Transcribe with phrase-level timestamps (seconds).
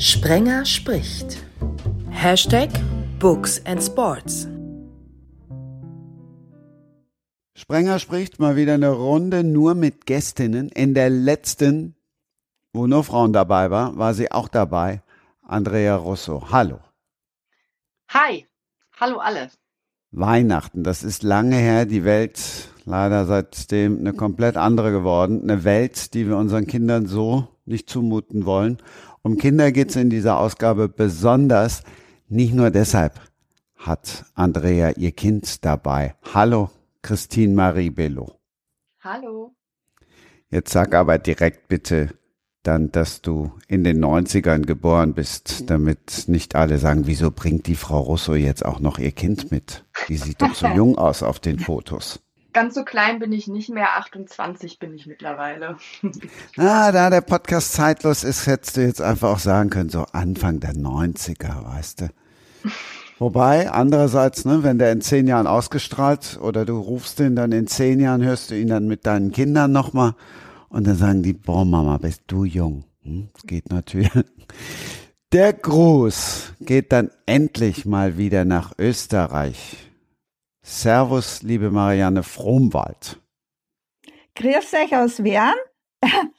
[0.00, 1.44] Sprenger spricht.
[2.08, 2.70] Hashtag
[3.18, 4.48] Books and Sports.
[7.54, 10.70] Sprenger spricht mal wieder eine Runde nur mit Gästinnen.
[10.70, 11.96] In der letzten,
[12.72, 15.02] wo nur Frauen dabei war, war sie auch dabei.
[15.42, 16.46] Andrea Russo.
[16.50, 16.80] Hallo.
[18.08, 18.46] Hi.
[18.98, 19.50] Hallo alle.
[20.12, 21.84] Weihnachten, das ist lange her.
[21.84, 25.42] Die Welt leider seitdem eine komplett andere geworden.
[25.42, 28.78] Eine Welt, die wir unseren Kindern so nicht zumuten wollen.
[29.22, 31.82] Um Kinder geht's in dieser Ausgabe besonders.
[32.28, 33.20] Nicht nur deshalb
[33.76, 36.14] hat Andrea ihr Kind dabei.
[36.32, 36.70] Hallo,
[37.02, 38.38] Christine Marie Bello.
[39.00, 39.54] Hallo.
[40.48, 42.14] Jetzt sag aber direkt bitte
[42.62, 47.76] dann, dass du in den 90ern geboren bist, damit nicht alle sagen, wieso bringt die
[47.76, 49.84] Frau Russo jetzt auch noch ihr Kind mit?
[50.08, 52.20] Die sieht doch so jung aus auf den Fotos.
[52.52, 55.76] Ganz so klein bin ich nicht mehr, 28 bin ich mittlerweile.
[56.56, 60.60] Ah, da der Podcast zeitlos ist, hättest du jetzt einfach auch sagen können, so Anfang
[60.60, 62.08] der 90er, weißt du.
[63.18, 67.66] Wobei, andererseits, ne, wenn der in zehn Jahren ausgestrahlt oder du rufst ihn dann in
[67.66, 70.14] zehn Jahren, hörst du ihn dann mit deinen Kindern nochmal
[70.70, 72.84] und dann sagen die, boah Mama, bist du jung.
[73.02, 74.10] Hm, geht natürlich.
[75.32, 79.89] Der Gruß geht dann endlich mal wieder nach Österreich.
[80.62, 83.20] Servus, liebe Marianne Frohmwald.
[84.34, 85.54] Grüß euch aus Wern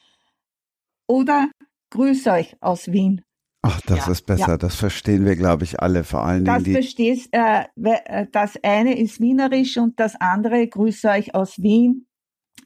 [1.08, 1.50] oder
[1.91, 3.22] Grüß euch aus Wien.
[3.64, 4.47] Ach, das Ja, ist besser.
[4.52, 4.58] ja.
[4.58, 6.03] Das verstehen wir, glaube ich, alle.
[6.03, 6.72] Vor allen Dingen Das die.
[6.72, 12.08] verstehst, äh, äh, das eine ist Wienerisch und das andere, Grüß euch aus Wien,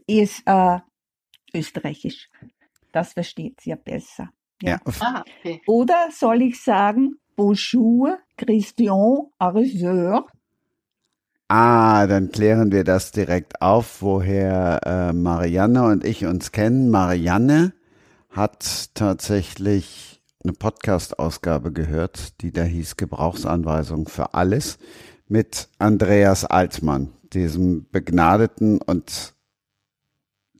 [0.07, 0.79] ist äh,
[1.53, 2.29] Österreichisch.
[2.91, 4.29] Das versteht ihr besser.
[4.61, 4.79] Ja.
[4.99, 5.61] Ah, okay.
[5.67, 10.27] Oder soll ich sagen, Bonjour, Christian, Ariseur?
[11.47, 16.89] Ah, dann klären wir das direkt auf, woher äh, Marianne und ich uns kennen.
[16.89, 17.73] Marianne
[18.31, 24.79] hat tatsächlich eine Podcast-Ausgabe gehört, die da hieß Gebrauchsanweisung für alles
[25.27, 29.35] mit Andreas Altmann, diesem begnadeten und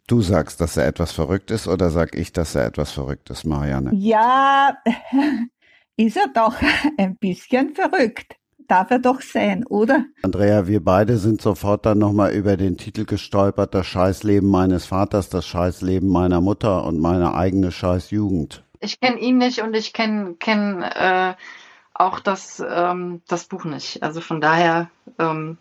[0.06, 3.44] du sagst, dass er etwas verrückt ist oder sag ich, dass er etwas verrückt ist,
[3.44, 3.92] Marianne?
[3.96, 4.78] Ja,
[5.98, 6.56] ist er doch
[6.98, 8.36] ein bisschen verrückt.
[8.68, 10.06] Darf er doch sein, oder?
[10.24, 15.30] Andrea, wir beide sind sofort dann nochmal über den Titel gestolpert, das Scheißleben meines Vaters,
[15.30, 18.64] das Scheißleben meiner Mutter und meine eigene Scheißjugend.
[18.80, 21.36] Ich kenne ihn nicht und ich kenne kenn, äh,
[21.94, 24.04] auch das, ähm, das Buch nicht.
[24.04, 25.58] Also von daher, ähm,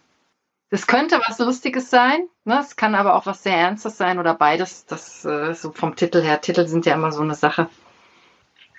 [0.70, 2.58] es könnte was Lustiges sein, ne?
[2.60, 4.86] es kann aber auch was sehr Ernstes sein oder beides.
[4.86, 6.40] Das äh, so vom Titel her.
[6.40, 7.68] Titel sind ja immer so eine Sache.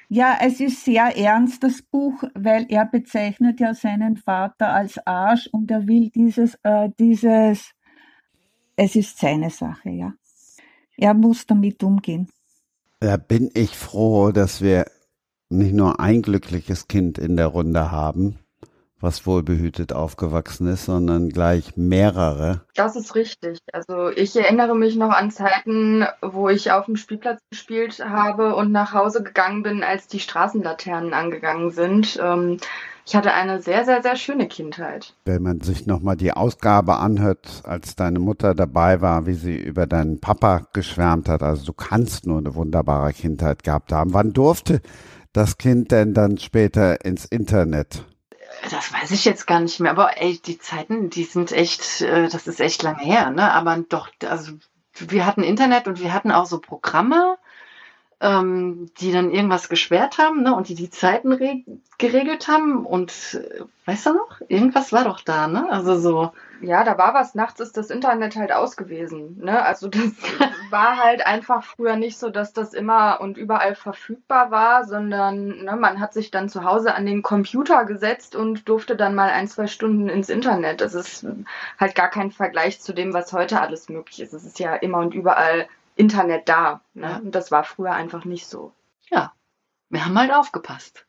[0.09, 5.47] Ja, es ist sehr ernst, das Buch, weil er bezeichnet ja seinen Vater als Arsch
[5.47, 7.71] und er will dieses, äh, dieses,
[8.75, 10.13] es ist seine Sache, ja.
[10.97, 12.29] Er muss damit umgehen.
[12.99, 14.85] Da bin ich froh, dass wir
[15.49, 18.39] nicht nur ein glückliches Kind in der Runde haben,
[19.01, 22.61] was wohlbehütet aufgewachsen ist, sondern gleich mehrere.
[22.75, 23.59] Das ist richtig.
[23.73, 28.71] Also ich erinnere mich noch an Zeiten, wo ich auf dem Spielplatz gespielt habe und
[28.71, 32.19] nach Hause gegangen bin, als die Straßenlaternen angegangen sind.
[32.21, 32.57] Ähm,
[33.07, 35.13] ich hatte eine sehr, sehr, sehr schöne Kindheit.
[35.25, 39.85] Wenn man sich nochmal die Ausgabe anhört, als deine Mutter dabei war, wie sie über
[39.85, 44.13] deinen Papa geschwärmt hat, also du kannst nur eine wunderbare Kindheit gehabt haben.
[44.13, 44.81] Wann durfte
[45.33, 48.05] das Kind denn dann später ins Internet?
[48.69, 52.27] Das weiß ich jetzt gar nicht mehr, aber ey, die Zeiten, die sind echt, äh,
[52.29, 53.51] das ist echt lange her, ne?
[53.51, 54.53] Aber doch, also
[54.97, 57.37] wir hatten Internet und wir hatten auch so Programme,
[58.21, 60.55] ähm, die dann irgendwas gesperrt haben, ne?
[60.55, 61.63] Und die die Zeiten re
[61.97, 64.41] geregelt haben und äh, weißt du noch?
[64.47, 65.69] Irgendwas war doch da, ne?
[65.69, 66.31] Also so.
[66.61, 67.35] Ja, da war was.
[67.35, 69.37] Nachts ist das Internet halt aus gewesen.
[69.41, 69.61] Ne?
[69.63, 70.01] Also das
[70.69, 75.75] war halt einfach früher nicht so, dass das immer und überall verfügbar war, sondern ne,
[75.75, 79.47] man hat sich dann zu Hause an den Computer gesetzt und durfte dann mal ein,
[79.47, 80.81] zwei Stunden ins Internet.
[80.81, 81.25] Das ist
[81.79, 84.33] halt gar kein Vergleich zu dem, was heute alles möglich ist.
[84.33, 86.81] Es ist ja immer und überall Internet da.
[86.93, 87.09] Ne?
[87.09, 87.17] Ja.
[87.17, 88.71] Und das war früher einfach nicht so.
[89.09, 89.33] Ja,
[89.89, 91.05] wir haben halt aufgepasst.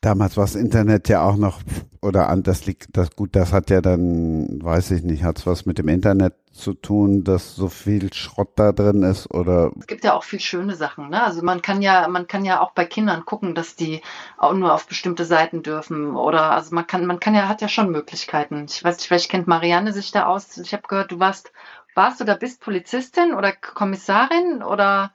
[0.00, 1.60] Damals war das Internet ja auch noch,
[2.02, 5.46] oder an, das liegt, das gut, das hat ja dann, weiß ich nicht, hat es
[5.46, 9.86] was mit dem Internet zu tun, dass so viel Schrott da drin ist, oder Es
[9.86, 11.22] gibt ja auch viel schöne Sachen, ne?
[11.22, 14.02] Also man kann ja, man kann ja auch bei Kindern gucken, dass die
[14.36, 16.14] auch nur auf bestimmte Seiten dürfen.
[16.16, 18.66] Oder also man kann, man kann ja, hat ja schon Möglichkeiten.
[18.68, 20.58] Ich weiß nicht, vielleicht kennt Marianne sich da aus.
[20.58, 21.50] Ich habe gehört, du warst,
[21.96, 25.12] warst oder bist Polizistin oder Kommissarin oder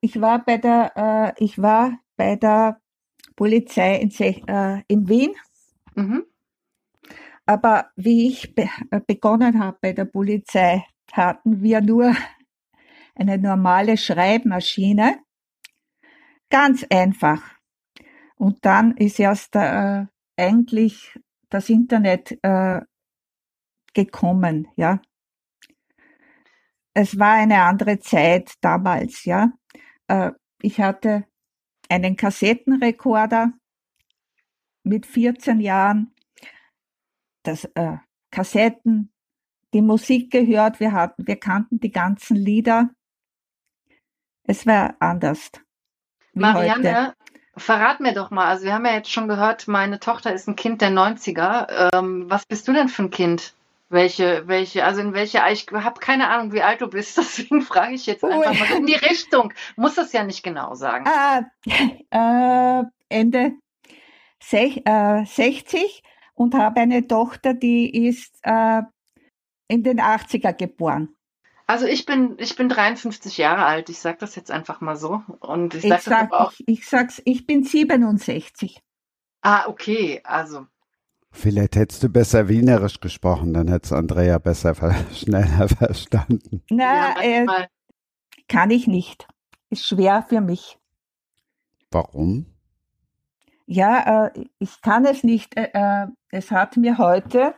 [0.00, 0.92] Ich war bei der,
[1.38, 2.80] äh, ich war bei der
[3.36, 4.10] Polizei in,
[4.46, 5.34] äh, in Wien,
[5.94, 6.24] mhm.
[7.46, 12.14] aber wie ich be äh, begonnen habe bei der Polizei, hatten wir nur
[13.14, 15.18] eine normale Schreibmaschine.
[16.50, 17.42] Ganz einfach.
[18.36, 20.06] Und dann ist erst äh,
[20.36, 21.18] eigentlich
[21.50, 22.80] das Internet äh,
[23.94, 25.00] gekommen, ja.
[27.00, 29.52] Es war eine andere Zeit damals, ja.
[30.08, 31.26] Äh, ich hatte
[31.88, 33.52] einen Kassettenrekorder
[34.82, 36.12] mit 14 Jahren,
[37.44, 37.98] das äh,
[38.32, 39.12] Kassetten,
[39.74, 42.90] die Musik gehört, wir hatten, wir kannten die ganzen Lieder.
[44.42, 45.52] Es war anders.
[46.32, 47.14] Marianne, heute.
[47.56, 50.56] verrat mir doch mal, also wir haben ja jetzt schon gehört, meine Tochter ist ein
[50.56, 51.94] Kind der 90er.
[51.94, 53.54] Ähm, was bist du denn für ein Kind?
[53.90, 57.94] Welche, welche, also in welche, ich habe keine Ahnung, wie alt du bist, deswegen frage
[57.94, 59.52] ich jetzt einfach mal in die Richtung.
[59.76, 61.06] Muss das ja nicht genau sagen.
[61.08, 61.42] Ah,
[62.10, 63.52] äh, Ende
[64.42, 66.02] sech, äh, 60
[66.34, 68.82] und habe eine Tochter, die ist äh,
[69.68, 71.14] in den 80er geboren.
[71.66, 73.90] Also ich bin, ich bin 53 Jahre alt.
[73.90, 75.22] Ich sage das jetzt einfach mal so.
[75.40, 78.80] Und ich, sag, ich, sag, auch, ich, ich sag's, ich bin 67.
[79.42, 80.22] Ah, okay.
[80.24, 80.66] Also
[81.38, 84.74] Vielleicht hättest du besser Wienerisch gesprochen, dann hättest Andrea besser
[85.12, 86.64] schneller verstanden.
[86.68, 87.66] Na, ja, äh,
[88.48, 89.28] kann ich nicht.
[89.70, 90.78] Ist schwer für mich.
[91.92, 92.46] Warum?
[93.66, 95.56] Ja, äh, ich kann es nicht.
[95.56, 97.54] Äh, äh es hat mir heute,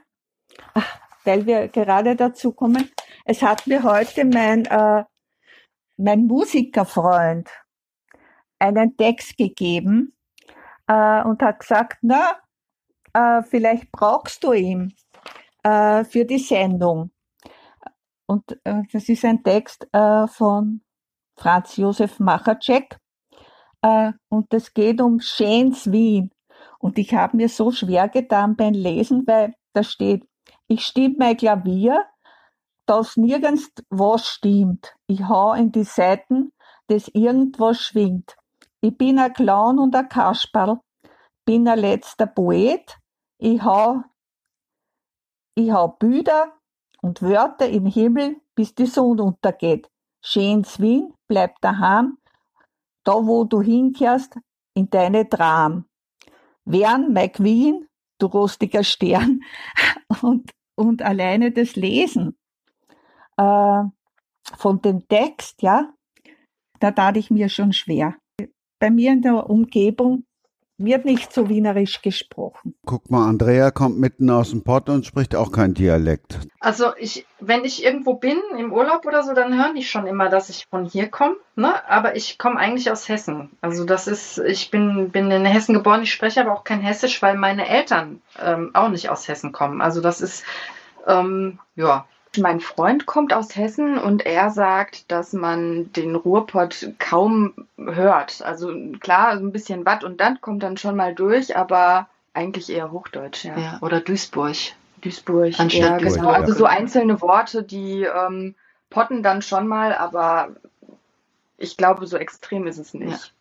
[0.74, 2.90] ach, weil wir gerade dazu kommen,
[3.24, 5.04] es hat mir heute mein, äh,
[5.96, 7.48] mein Musikerfreund
[8.58, 10.12] einen Text gegeben
[10.86, 12.42] äh, und hat gesagt, na,
[13.12, 14.94] äh, vielleicht brauchst du ihn
[15.62, 17.10] äh, für die Sendung.
[18.26, 20.82] Und äh, das ist ein Text äh, von
[21.36, 22.98] Franz Josef Machacek
[23.82, 26.30] äh, und es geht um Schäns Wien.
[26.78, 30.24] Und ich habe mir so schwer getan beim Lesen, weil da steht,
[30.66, 32.04] ich stimme mein Klavier,
[32.86, 34.94] dass nirgends was stimmt.
[35.06, 36.52] Ich hau in die Seiten,
[36.86, 38.36] dass irgendwas schwingt.
[38.80, 40.80] Ich bin ein Clown und ein Kasperl,
[41.44, 42.98] bin ein letzter Poet,
[43.40, 44.02] ich hau,
[45.56, 46.58] ich hau Bilder
[47.00, 49.88] und Wörter im Himmel, bis die Sonne untergeht.
[50.22, 52.18] Schönes Wien, bleib daheim,
[53.04, 54.38] da wo du hinkehrst,
[54.74, 55.86] in deine Tram.
[56.66, 57.88] Wern, mein Queen,
[58.18, 59.40] du rostiger Stern,
[60.22, 62.38] und, und alleine das Lesen
[63.38, 63.82] äh,
[64.56, 65.94] von dem Text, ja,
[66.78, 68.18] da tat ich mir schon schwer.
[68.78, 70.24] Bei mir in der Umgebung
[70.84, 72.74] wird nicht so wienerisch gesprochen.
[72.86, 76.38] Guck mal, Andrea kommt mitten aus dem Pott und spricht auch kein Dialekt.
[76.58, 80.28] Also ich, wenn ich irgendwo bin, im Urlaub oder so, dann hören die schon immer,
[80.28, 81.36] dass ich von hier komme.
[81.54, 81.72] Ne?
[81.88, 83.50] Aber ich komme eigentlich aus Hessen.
[83.60, 87.20] Also das ist, ich bin, bin in Hessen geboren, ich spreche aber auch kein Hessisch,
[87.22, 89.80] weil meine Eltern ähm, auch nicht aus Hessen kommen.
[89.80, 90.44] Also das ist,
[91.06, 92.06] ähm, ja,
[92.38, 98.42] mein Freund kommt aus Hessen und er sagt, dass man den Ruhrpott kaum hört.
[98.42, 102.92] Also klar, ein bisschen Watt und Dant kommt dann schon mal durch, aber eigentlich eher
[102.92, 103.58] Hochdeutsch, ja.
[103.58, 104.56] ja oder Duisburg.
[105.02, 106.28] Duisburg, ja, genau.
[106.28, 108.54] Also so einzelne Worte, die ähm,
[108.90, 110.50] potten dann schon mal, aber
[111.56, 113.32] ich glaube, so extrem ist es nicht.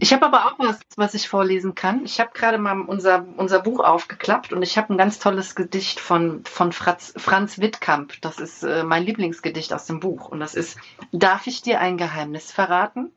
[0.00, 2.04] Ich habe aber auch was, was ich vorlesen kann.
[2.04, 6.00] Ich habe gerade mal unser, unser Buch aufgeklappt und ich habe ein ganz tolles Gedicht
[6.00, 8.14] von, von Franz, Franz Wittkamp.
[8.20, 10.28] Das ist äh, mein Lieblingsgedicht aus dem Buch.
[10.28, 10.78] Und das ist,
[11.12, 13.10] darf ich dir ein Geheimnis verraten?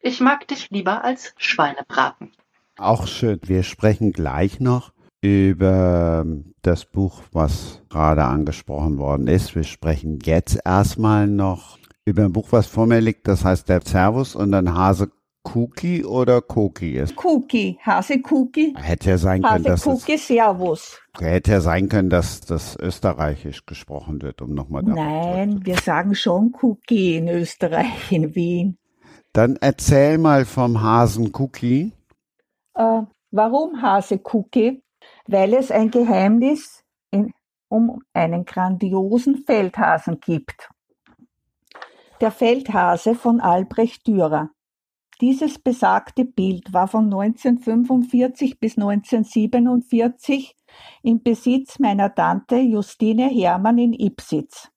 [0.00, 2.32] Ich mag dich lieber als Schweinebraten.
[2.76, 3.40] Auch schön.
[3.44, 6.26] Wir sprechen gleich noch über
[6.62, 9.54] das Buch, was gerade angesprochen worden ist.
[9.54, 13.28] Wir sprechen jetzt erstmal noch über ein Buch, was vor mir liegt.
[13.28, 15.12] Das heißt der Servus und dann Hase
[15.44, 17.14] Cookie oder Cookie ist?
[17.22, 18.74] Cookie, Hase Cookie.
[18.76, 21.00] Hätte ja sein können, dass Cookie, Servus.
[21.18, 26.54] Hätte ja sein können, dass das österreichisch gesprochen wird, um nochmal Nein, wir sagen schon
[26.62, 28.78] Cookie in Österreich, in Wien.
[29.32, 31.92] Dann erzähl mal vom Hasen Cookie.
[32.74, 34.82] Äh, warum Hase Cookie?
[35.26, 37.32] Weil es ein Geheimnis in,
[37.68, 40.68] um einen grandiosen Feldhasen gibt.
[42.20, 44.50] Der Feldhase von Albrecht Dürer.
[45.22, 50.56] Dieses besagte Bild war von 1945 bis 1947
[51.04, 54.68] im Besitz meiner Tante Justine Hermann in Ipsitz.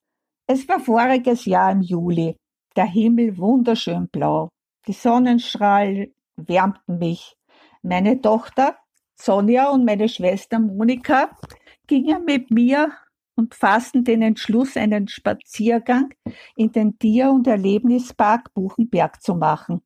[0.46, 2.38] Es war voriges Jahr im Juli,
[2.76, 4.50] der Himmel wunderschön blau.
[4.88, 7.36] Die Sonnenstrahlen wärmten mich.
[7.82, 8.78] Meine Tochter
[9.20, 11.36] Sonja und meine Schwester Monika
[11.88, 12.92] gingen mit mir
[13.36, 16.14] und fassten den Entschluss, einen Spaziergang
[16.56, 19.82] in den Tier- und Erlebnispark Buchenberg zu machen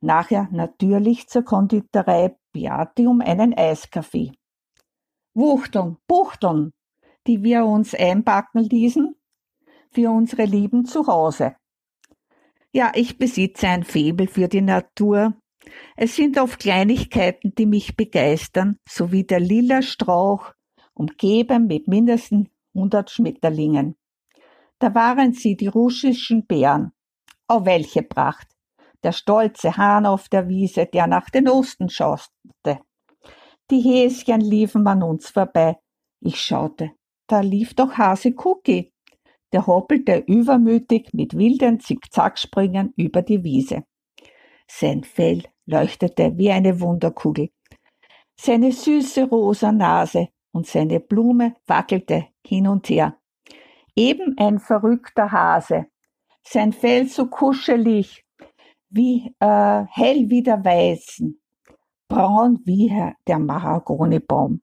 [0.00, 4.32] nachher natürlich zur Konditorei Beati um einen Eiskaffee.
[5.34, 6.72] Wuchteln, Buchteln,
[7.26, 9.14] die wir uns einpacken ließen
[9.90, 11.56] für unsere Lieben zu Hause.
[12.72, 15.34] Ja, ich besitze ein Febel für die Natur.
[15.96, 20.52] Es sind oft Kleinigkeiten, die mich begeistern, so wie der lila Strauch,
[20.94, 23.96] umgeben mit mindestens 100 Schmetterlingen.
[24.78, 26.92] Da waren sie, die russischen Bären.
[27.48, 28.55] Oh, welche Pracht!
[29.02, 32.80] Der stolze Hahn auf der Wiese, der nach den Osten schaute.
[33.70, 35.76] Die Häschen liefen an uns vorbei.
[36.20, 36.92] Ich schaute.
[37.26, 38.92] Da lief doch Hase Cookie.
[39.52, 43.84] Der hoppelte übermütig mit wilden Zickzacksprüngen über die Wiese.
[44.68, 47.50] Sein Fell leuchtete wie eine Wunderkugel.
[48.38, 53.16] Seine süße rosa Nase und seine Blume wackelte hin und her.
[53.94, 55.86] Eben ein verrückter Hase.
[56.42, 58.25] Sein Fell so kuschelig,
[58.96, 61.40] wie äh, hell wie der Weißen,
[62.08, 62.92] braun wie
[63.26, 64.60] der Mahagonibaum.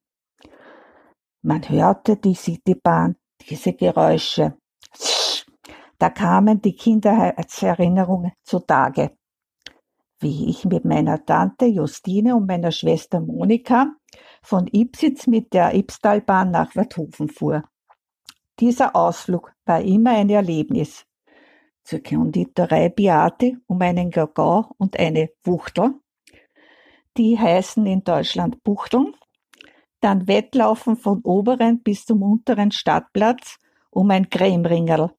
[1.42, 3.16] Man hörte die Citybahn,
[3.48, 4.58] diese Geräusche.
[5.98, 9.12] Da kamen die Kindheitserinnerungen zutage
[10.24, 13.94] wie ich mit meiner Tante Justine und meiner Schwester Monika
[14.42, 17.64] von Ipsitz mit der Ibstalbahn nach Werthofen fuhr.
[18.60, 21.06] Dieser Ausflug war immer ein Erlebnis.
[21.84, 25.96] Zur Konditorei Beate um einen Gagau und eine Wuchtel.
[27.18, 29.14] Die heißen in Deutschland Buchteln.
[30.00, 33.58] Dann Wettlaufen von oberen bis zum unteren Stadtplatz
[33.90, 35.12] um ein Cremeringerl.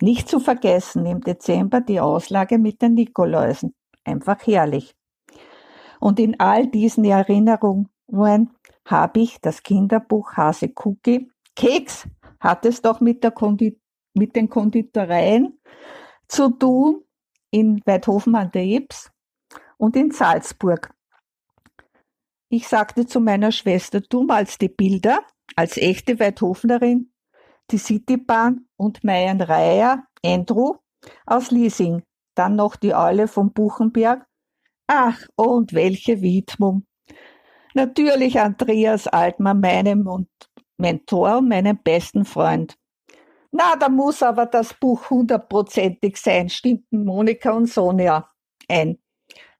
[0.00, 4.94] Nicht zu vergessen im Dezember die Auslage mit den Nikoläusen einfach herrlich.
[6.00, 7.88] Und in all diesen Erinnerungen
[8.84, 11.30] habe ich das Kinderbuch Hase Cookie.
[11.54, 12.08] Keks
[12.40, 13.80] hat es doch mit, der Kondi
[14.16, 15.58] mit den Konditoreien
[16.28, 17.04] zu tun
[17.50, 19.10] in Weidhofen an der Ips
[19.76, 20.92] und in Salzburg.
[22.48, 25.20] Ich sagte zu meiner Schwester, du malst die Bilder
[25.56, 27.12] als echte Weidhofnerin,
[27.70, 30.76] die Citybahn und mein Reiher, Andrew,
[31.26, 32.02] aus Liesing
[32.36, 34.26] dann noch die Eule vom Buchenberg.
[34.86, 36.86] Ach, und welche Widmung.
[37.74, 40.26] Natürlich Andreas Altmann, meinem
[40.76, 42.76] Mentor und meinem besten Freund.
[43.58, 48.30] Na, da muss aber das Buch hundertprozentig sein, stimmten Monika und Sonja
[48.68, 48.98] ein.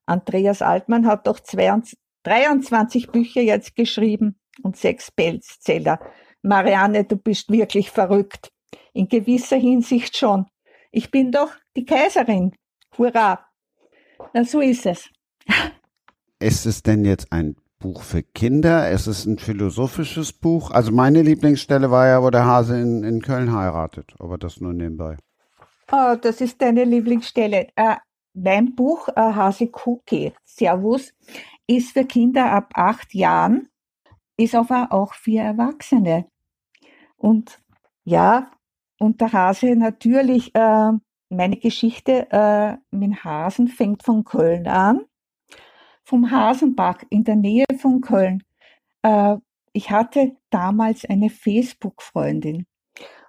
[0.04, 5.98] Andreas Altmann hat doch 22, 23 Bücher jetzt geschrieben und sechs Bestseller.
[6.42, 8.52] Marianne, du bist wirklich verrückt.
[8.92, 10.44] In gewisser Hinsicht schon.
[10.90, 12.54] Ich bin doch die Kaiserin.
[12.98, 13.46] Hurra!
[14.34, 15.08] Na, so ist es.
[16.38, 18.90] Ist es denn jetzt ein Buch für Kinder?
[18.90, 20.72] Ist es ein philosophisches Buch?
[20.72, 24.72] Also meine Lieblingsstelle war ja, wo der Hase in, in Köln heiratet, aber das nur
[24.72, 25.16] nebenbei.
[25.92, 27.68] Oh, das ist deine Lieblingsstelle.
[27.76, 27.96] Äh,
[28.34, 31.14] mein Buch äh, Hase Cookie, Servus,
[31.68, 33.68] ist für Kinder ab acht Jahren,
[34.36, 36.26] ist aber auch für Erwachsene.
[37.16, 37.60] Und
[38.02, 38.50] ja,
[38.98, 40.90] und der Hase natürlich äh,
[41.28, 45.04] meine Geschichte äh, mit Hasen fängt von Köln an,
[46.06, 48.42] vom Hasenbach in der Nähe von Köln.
[49.02, 49.36] Äh,
[49.72, 52.66] ich hatte damals eine Facebook-Freundin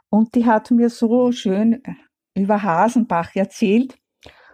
[0.09, 1.93] und die hat mir so schön äh,
[2.35, 3.97] über Hasenbach erzählt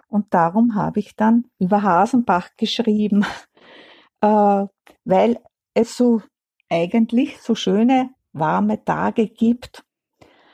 [0.08, 3.25] und darum habe ich dann über Hasenbach geschrieben,
[4.22, 4.65] äh,
[5.03, 5.39] weil
[5.74, 6.22] es so
[6.70, 9.84] eigentlich so schöne warme Tage gibt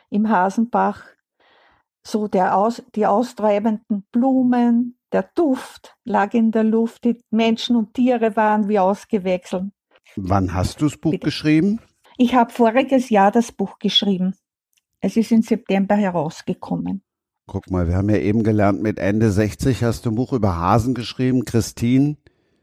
[0.10, 1.06] im Hasenbach
[2.02, 7.94] so der aus, die austreibenden Blumen, der Duft lag in der Luft, die Menschen und
[7.94, 9.72] Tiere waren wie ausgewechselt.
[10.16, 11.26] Wann hast du das Buch Bitte.
[11.26, 11.80] geschrieben?
[12.18, 14.36] Ich habe voriges Jahr das Buch geschrieben.
[15.02, 17.02] Es ist im September herausgekommen.
[17.48, 20.58] Guck mal, wir haben ja eben gelernt, mit Ende 60 hast du ein Buch über
[20.58, 21.46] Hasen geschrieben.
[21.46, 22.18] Christine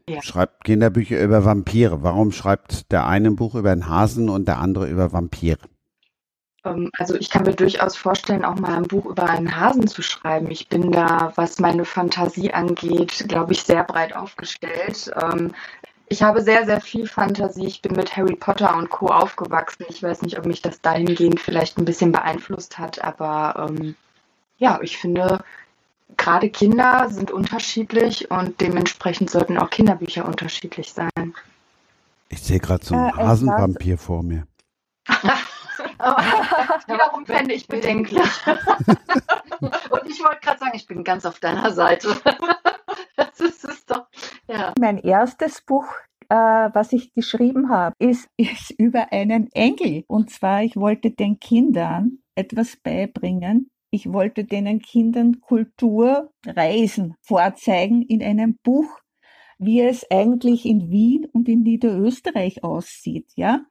[0.07, 0.21] ja.
[0.21, 2.03] schreibt Kinderbücher über Vampire.
[2.03, 5.59] Warum schreibt der eine ein Buch über einen Hasen und der andere über Vampire?
[6.67, 10.01] Ähm, also ich kann mir durchaus vorstellen, auch mal ein Buch über einen Hasen zu
[10.01, 10.51] schreiben.
[10.51, 15.11] Ich bin da, was meine Fantasie angeht, glaube ich, sehr breit aufgestellt.
[15.21, 15.53] Ähm,
[16.09, 17.67] ich habe sehr, sehr viel Fantasie.
[17.67, 19.07] Ich bin mit Harry Potter und Co.
[19.07, 19.85] aufgewachsen.
[19.89, 23.95] Ich weiß nicht, ob mich das dahingehend vielleicht ein bisschen beeinflusst hat, aber ähm,
[24.57, 25.43] ja, ich finde,
[26.15, 31.35] gerade Kinder sind unterschiedlich und dementsprechend sollten auch Kinderbücher unterschiedlich sein.
[32.29, 34.47] Ich sehe gerade so einen äh, Hasenvampir vor mir.
[37.17, 38.21] Wiederum fände ich bedenklich.
[39.59, 42.09] Und ich wollte gerade sagen, ich bin ganz auf deiner Seite.
[43.15, 44.07] das ist es doch.
[44.47, 44.73] Ja.
[44.79, 45.85] Mein erstes Buch
[46.29, 50.03] äh, was ich geschrieben habe, ist, ist über einen Engel.
[50.07, 53.69] Und zwar, ich wollte den Kindern etwas beibringen.
[53.91, 58.99] Ich wollte den Kindern Kultur, Reisen vorzeigen in einem Buch,
[59.57, 63.61] wie es eigentlich in Wien und in Niederösterreich aussieht, ja.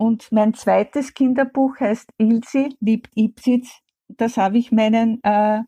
[0.00, 3.80] Und mein zweites Kinderbuch heißt Ilse liebt Ipsitz.
[4.08, 5.60] Das habe ich meinen äh,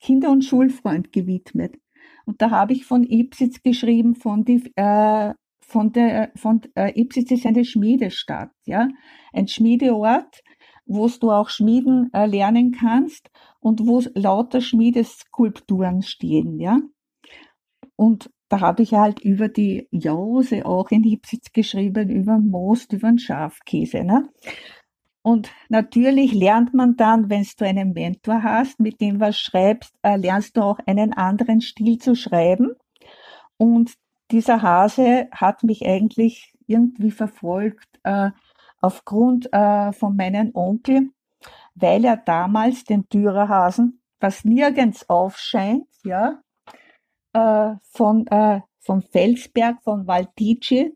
[0.00, 1.78] Kinder- und Schulfreund gewidmet.
[2.26, 7.30] Und da habe ich von Ipsitz geschrieben, von die, äh, von der, von, äh, Ipsitz
[7.30, 8.86] ist eine Schmiedestadt, ja,
[9.32, 10.42] ein Schmiedeort,
[10.84, 13.30] wo du auch Schmieden äh, lernen kannst
[13.60, 16.80] und wo lauter Schmiedeskulpturen stehen, ja.
[17.96, 23.08] Und da habe ich halt über die Jause auch in Ipsitz geschrieben, über Most, über
[23.08, 24.28] den Schafkäse, ne.
[25.22, 30.16] Und natürlich lernt man dann, wenn du einen Mentor hast, mit dem was schreibst, äh,
[30.16, 32.74] lernst du auch einen anderen Stil zu schreiben.
[33.56, 33.94] Und
[34.30, 38.30] dieser Hase hat mich eigentlich irgendwie verfolgt äh,
[38.80, 41.10] aufgrund äh, von meinem Onkel,
[41.74, 46.43] weil er damals den Dürerhasen, was nirgends aufscheint, ja,
[47.34, 50.92] äh, von, äh, vom Felsberg von Valdice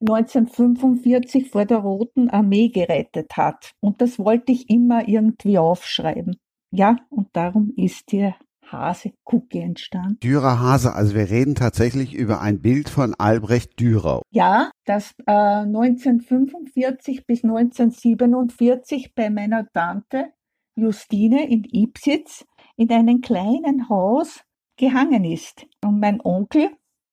[0.00, 3.72] 1945 vor der Roten Armee gerettet hat.
[3.80, 6.36] Und das wollte ich immer irgendwie aufschreiben.
[6.70, 8.36] Ja, und darum ist der
[8.70, 10.20] Hase Cookie entstanden.
[10.20, 14.22] Dürer Hase, also wir reden tatsächlich über ein Bild von Albrecht Dürer.
[14.30, 20.32] Ja, das äh, 1945 bis 1947 bei meiner Tante
[20.76, 22.44] Justine in Ipsitz
[22.76, 24.44] in einem kleinen Haus
[24.80, 25.66] gehangen ist.
[25.84, 26.70] Und mein Onkel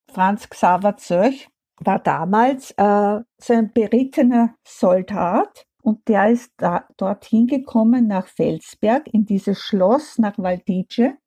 [0.09, 7.45] Franz Xaver Zöch war damals äh, so ein berittener Soldat und der ist da, dorthin
[7.45, 11.17] gekommen nach Felsberg in dieses Schloss nach Valdice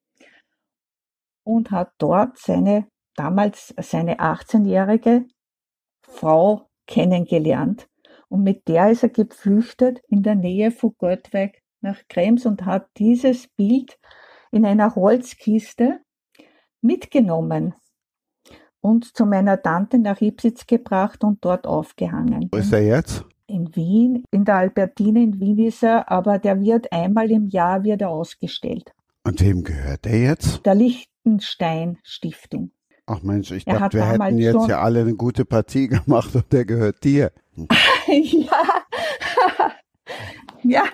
[1.44, 5.26] und hat dort seine damals seine 18-jährige
[6.02, 7.86] Frau kennengelernt
[8.28, 12.88] und mit der ist er geflüchtet in der Nähe von Gottweg nach Krems und hat
[12.96, 13.98] dieses Bild
[14.50, 16.00] in einer Holzkiste
[16.82, 17.74] mitgenommen
[18.80, 22.48] und zu meiner Tante nach Ipsitz gebracht und dort aufgehangen.
[22.50, 23.24] Wo ist er jetzt?
[23.46, 27.82] In Wien, in der Albertine in Wien ist er, aber der wird einmal im Jahr
[27.82, 28.92] wird er ausgestellt.
[29.24, 30.64] Und wem gehört der jetzt?
[30.64, 32.70] Der Lichtenstein Stiftung.
[33.06, 36.64] Ach Mensch, ich dachte, wir hätten jetzt ja alle eine gute Partie gemacht und der
[36.64, 37.32] gehört dir.
[38.06, 38.62] ja.
[40.62, 40.84] ja,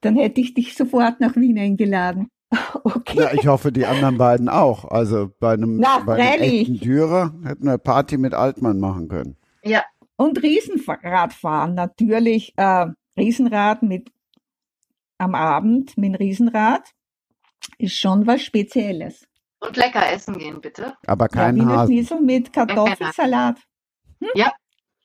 [0.00, 2.28] dann hätte ich dich sofort nach Wien eingeladen.
[2.84, 3.18] Okay.
[3.18, 4.84] Ja, ich hoffe, die anderen beiden auch.
[4.84, 9.08] Also bei einem, Na, bei einem echten Dürer hätten wir eine Party mit Altmann machen
[9.08, 9.36] können.
[9.62, 9.84] Ja.
[10.16, 12.52] Und Riesenradfahren natürlich.
[12.56, 12.86] Äh,
[13.16, 14.10] Riesenrad mit
[15.18, 16.90] am Abend mit dem Riesenrad
[17.78, 19.26] ist schon was Spezielles.
[19.60, 20.94] Und lecker essen gehen, bitte.
[21.06, 22.26] Aber kein ja, Hasen.
[22.26, 23.58] mit Kartoffelsalat.
[24.20, 24.28] Hm?
[24.34, 24.52] Ja,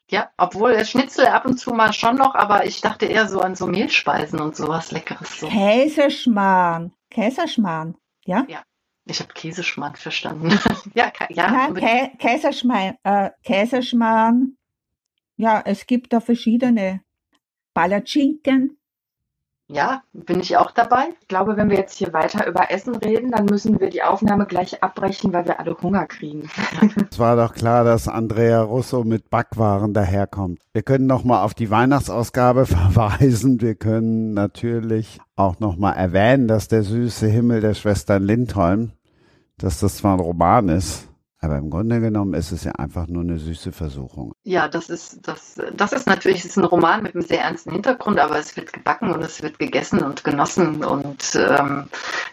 [0.09, 3.41] ja, obwohl der Schnitzel ab und zu mal schon noch, aber ich dachte eher so
[3.41, 5.39] an so Mehlspeisen und sowas Leckeres.
[5.39, 5.47] So.
[5.47, 6.93] Käseschmarrn.
[7.09, 8.45] Käserschmarrn, ja?
[8.47, 8.63] Ja,
[9.05, 10.49] ich habe Käseschmarrn verstanden.
[10.93, 11.69] ja, ja.
[11.69, 14.57] ja Kä Käserschmarrn, äh, Käserschmarrn.
[15.37, 17.01] Ja, es gibt da verschiedene
[17.73, 18.79] Palatschinken.
[19.69, 21.09] Ja, bin ich auch dabei.
[21.19, 24.45] Ich glaube, wenn wir jetzt hier weiter über Essen reden, dann müssen wir die Aufnahme
[24.45, 26.49] gleich abbrechen, weil wir alle Hunger kriegen.
[27.11, 30.61] es war doch klar, dass Andrea Russo mit Backwaren daherkommt.
[30.71, 33.59] Wir können nochmal auf die Weihnachtsausgabe verweisen.
[33.59, 38.93] Wir können natürlich auch nochmal erwähnen, dass der süße Himmel der Schwestern Lindholm,
[39.57, 43.21] dass das zwar ein Roman ist, aber im Grunde genommen ist es ja einfach nur
[43.21, 44.33] eine süße Versuchung.
[44.43, 48.19] Ja, das ist, das, das ist natürlich ist ein Roman mit einem sehr ernsten Hintergrund,
[48.19, 50.83] aber es wird gebacken und es wird gegessen und genossen.
[50.83, 51.85] Und ähm,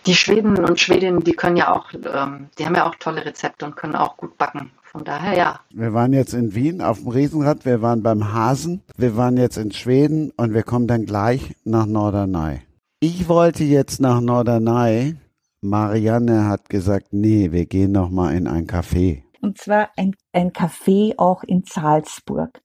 [0.07, 3.67] die Schweden und Schwedinnen, die können ja auch, ähm, die haben ja auch tolle Rezepte
[3.67, 4.71] und können auch gut backen.
[4.83, 5.61] Von daher ja.
[5.71, 9.59] Wir waren jetzt in Wien auf dem Riesenrad, wir waren beim Hasen, wir waren jetzt
[9.59, 12.61] in Schweden und wir kommen dann gleich nach Norderney.
[13.01, 15.17] Ich wollte jetzt nach Norderney,
[15.65, 19.23] Marianne hat gesagt, nee, wir gehen noch mal in ein Café.
[19.41, 22.63] Und zwar ein, ein Café auch in Salzburg.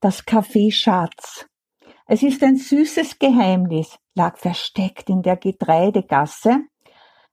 [0.00, 1.46] Das Café Schatz.
[2.06, 6.64] Es ist ein süßes Geheimnis, lag versteckt in der Getreidegasse.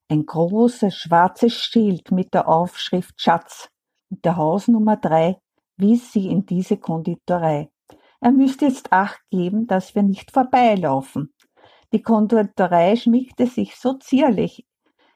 [0.08, 3.70] Ein großes schwarzes Schild mit der Aufschrift Schatz
[4.12, 5.38] und der Hausnummer drei
[5.78, 7.72] wies sie in diese Konditorei.
[8.20, 11.34] Er müsste jetzt Acht geben, dass wir nicht vorbeilaufen.
[11.92, 14.64] Die Konditorei schmiegte sich so zierlich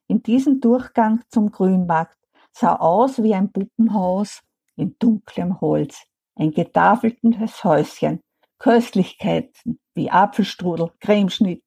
[0.08, 2.18] in diesem Durchgang zum Grünmarkt
[2.52, 4.44] sah aus wie ein Puppenhaus
[4.76, 8.22] in dunklem Holz, ein getafeltes Häuschen,
[8.60, 11.64] Köstlichkeiten wie Apfelstrudel, Cremeschnitt,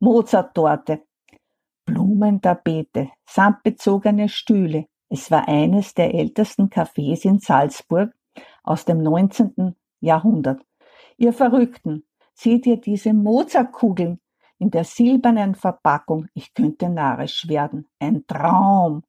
[0.00, 1.02] Mozarttorte,
[1.86, 4.86] Blumentapete, samtbezogene Stühle.
[5.08, 8.12] Es war eines der ältesten Cafés in Salzburg
[8.64, 9.76] aus dem 19.
[10.00, 10.60] Jahrhundert.
[11.16, 14.20] Ihr Verrückten, seht ihr diese Mozartkugeln
[14.58, 17.86] in der silbernen Verpackung, ich könnte narrisch werden.
[17.98, 19.02] Ein Traum.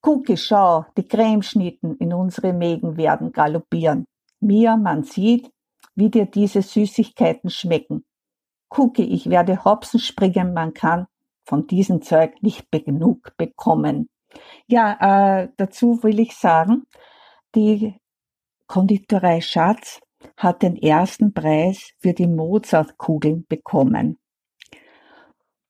[0.00, 4.06] Gucke, schau, die Cremeschnitten in unsere Mägen werden galoppieren.
[4.40, 5.50] Mir, man sieht,
[5.94, 8.04] wie dir diese Süßigkeiten schmecken.
[8.68, 11.06] Gucke, ich werde Hopsen springen, man kann
[11.46, 14.08] von diesem Zeug nicht genug bekommen.
[14.66, 16.84] Ja, äh, dazu will ich sagen,
[17.54, 17.96] die
[18.66, 20.00] Konditorei Schatz
[20.36, 24.18] hat den ersten Preis für die Mozartkugeln bekommen.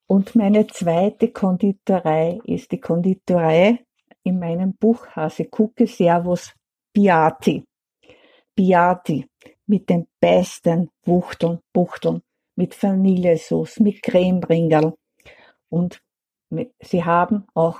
[0.07, 3.83] Und meine zweite Konditorei ist die Konditorei
[4.23, 6.53] in meinem Buch Hase Kucke Servus
[6.93, 7.63] Biati.
[8.55, 9.27] Biati
[9.67, 12.21] mit den besten Wuchteln, Buchteln,
[12.55, 14.93] mit Vanillesauce, mit Cremebringerl.
[15.69, 16.01] Und
[16.49, 17.79] mit, sie haben auch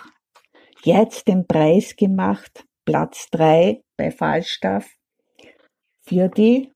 [0.83, 4.89] jetzt den Preis gemacht, Platz drei bei Falstaff,
[6.07, 6.71] für die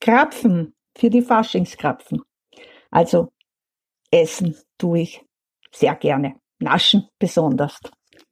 [0.00, 2.22] Krapfen, für die Faschingskrapfen.
[2.90, 3.32] Also
[4.10, 5.24] essen tue ich
[5.72, 7.80] sehr gerne, naschen besonders.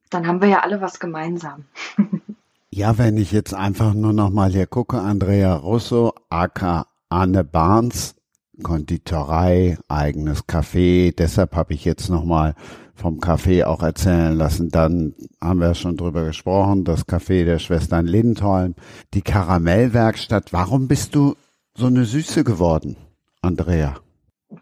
[0.09, 1.65] Dann haben wir ja alle was gemeinsam.
[2.69, 8.15] ja, wenn ich jetzt einfach nur noch mal hier gucke, Andrea Russo, aka Anne Barnes,
[8.61, 11.13] Konditorei, eigenes Café.
[11.15, 12.55] Deshalb habe ich jetzt noch mal
[12.95, 14.69] vom Café auch erzählen lassen.
[14.69, 18.75] Dann haben wir schon drüber gesprochen, das Café der Schwestern Lindholm,
[19.13, 20.53] die Karamellwerkstatt.
[20.53, 21.35] Warum bist du
[21.75, 22.97] so eine Süße geworden,
[23.41, 23.95] Andrea?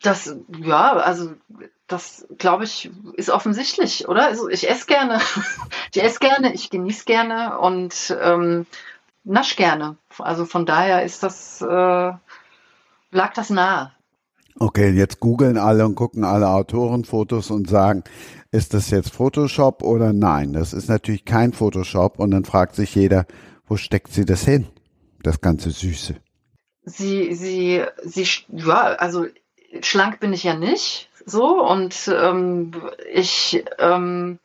[0.02, 1.32] Das, ja, also
[1.88, 4.28] das glaube ich ist offensichtlich, oder?
[4.28, 5.20] Also ich esse gerne,
[5.94, 8.66] ich esse gerne, ich genieße gerne und ähm,
[9.24, 9.98] nasch gerne.
[10.18, 11.66] Also von daher ist das, äh,
[13.12, 13.92] lag das nahe.
[14.60, 18.04] Okay, jetzt googeln alle und gucken alle Autorenfotos und sagen,
[18.52, 20.54] ist das jetzt Photoshop oder nein?
[20.54, 23.26] Das ist natürlich kein Photoshop und dann fragt sich jeder,
[23.66, 24.68] wo steckt sie das hin?
[25.24, 26.16] Das ganze Süße.
[26.84, 29.28] Sie, sie, sie, ja, also
[29.82, 32.72] schlank bin ich ja nicht so und ähm,
[33.14, 34.40] ich ähm,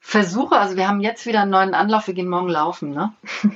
[0.00, 3.12] versuche, also wir haben jetzt wieder einen neuen Anlauf, wir gehen morgen laufen, ne?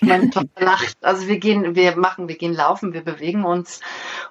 [0.00, 0.96] Meine Tochter lacht.
[1.02, 3.80] Also wir gehen, wir machen, wir gehen laufen, wir bewegen uns.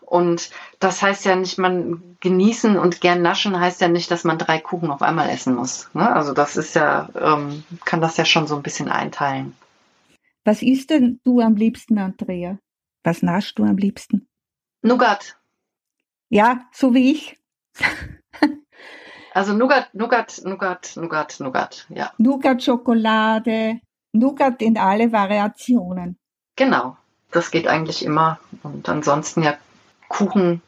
[0.01, 4.37] Und das heißt ja nicht, man genießen und gern naschen heißt ja nicht, dass man
[4.37, 5.89] drei Kuchen auf einmal essen muss.
[5.93, 6.11] Ne?
[6.13, 9.55] Also das ist ja, ähm, kann das ja schon so ein bisschen einteilen.
[10.43, 12.57] Was isst denn du am liebsten, Andrea?
[13.03, 14.27] Was naschst du am liebsten?
[14.81, 15.37] Nougat.
[16.29, 17.37] Ja, so wie ich.
[19.33, 22.11] also Nougat, Nougat, Nougat, Nougat, Nougat, ja.
[22.17, 23.81] Nougat-Schokolade,
[24.13, 26.17] Nougat in alle Variationen.
[26.55, 26.97] Genau,
[27.31, 28.39] das geht eigentlich immer.
[28.63, 29.57] Und ansonsten ja
[30.09, 30.61] Kuchen.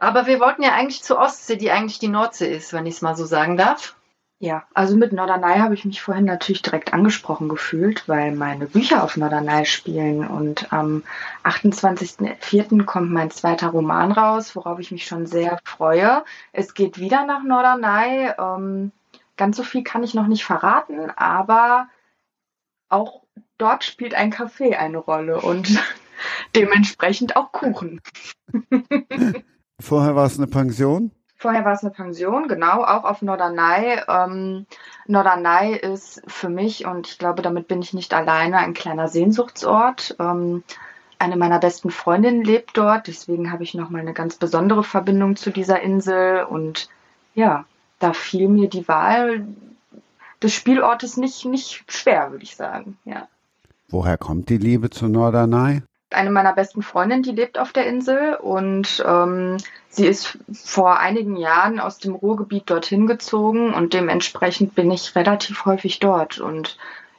[0.00, 3.02] Aber wir wollten ja eigentlich zur Ostsee, die eigentlich die Nordsee ist, wenn ich es
[3.02, 3.94] mal so sagen darf.
[4.40, 9.02] Ja, also mit Norderney habe ich mich vorhin natürlich direkt angesprochen gefühlt, weil meine Bücher
[9.02, 11.02] auf Norderney spielen und am
[11.42, 12.84] 28.04.
[12.84, 16.24] kommt mein zweiter Roman raus, worauf ich mich schon sehr freue.
[16.52, 18.30] Es geht wieder nach Norderney.
[18.38, 18.92] Ähm,
[19.36, 21.88] ganz so viel kann ich noch nicht verraten, aber
[22.88, 23.22] auch
[23.58, 25.82] dort spielt ein Kaffee eine Rolle und
[26.56, 28.00] dementsprechend auch Kuchen.
[29.80, 31.12] Vorher war es eine Pension?
[31.40, 34.00] Vorher war es eine Pension, genau, auch auf Norderney.
[34.08, 34.66] Ähm,
[35.06, 40.16] Norderney ist für mich, und ich glaube, damit bin ich nicht alleine, ein kleiner Sehnsuchtsort.
[40.18, 40.64] Ähm,
[41.20, 45.50] eine meiner besten Freundinnen lebt dort, deswegen habe ich nochmal eine ganz besondere Verbindung zu
[45.50, 46.42] dieser Insel.
[46.42, 46.88] Und
[47.34, 47.66] ja,
[48.00, 49.46] da fiel mir die Wahl
[50.42, 52.98] des Spielortes nicht, nicht schwer, würde ich sagen.
[53.04, 53.28] Ja.
[53.88, 55.82] Woher kommt die Liebe zu Norderney?
[56.10, 59.58] Eine meiner besten Freundinnen, die lebt auf der Insel und ähm,
[59.90, 65.66] sie ist vor einigen Jahren aus dem Ruhrgebiet dorthin gezogen und dementsprechend bin ich relativ
[65.66, 66.38] häufig dort.
[66.38, 66.78] Und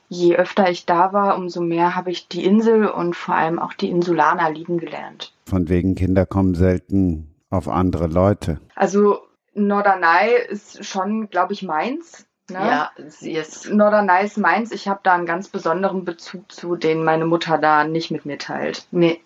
[0.09, 3.73] je öfter ich da war, umso mehr habe ich die Insel und vor allem auch
[3.73, 5.33] die Insulaner lieben gelernt.
[5.45, 8.59] Von wegen Kinder kommen selten auf andere Leute.
[8.75, 9.19] Also
[9.53, 12.25] Norderney ist schon, glaube ich, meins.
[12.49, 12.59] Ne?
[12.59, 13.69] Ja, sie ist.
[13.69, 14.71] Norderney Mainz.
[14.71, 18.37] Ich habe da einen ganz besonderen Bezug zu, den meine Mutter da nicht mit mir
[18.37, 18.85] teilt.
[18.91, 19.21] Nee.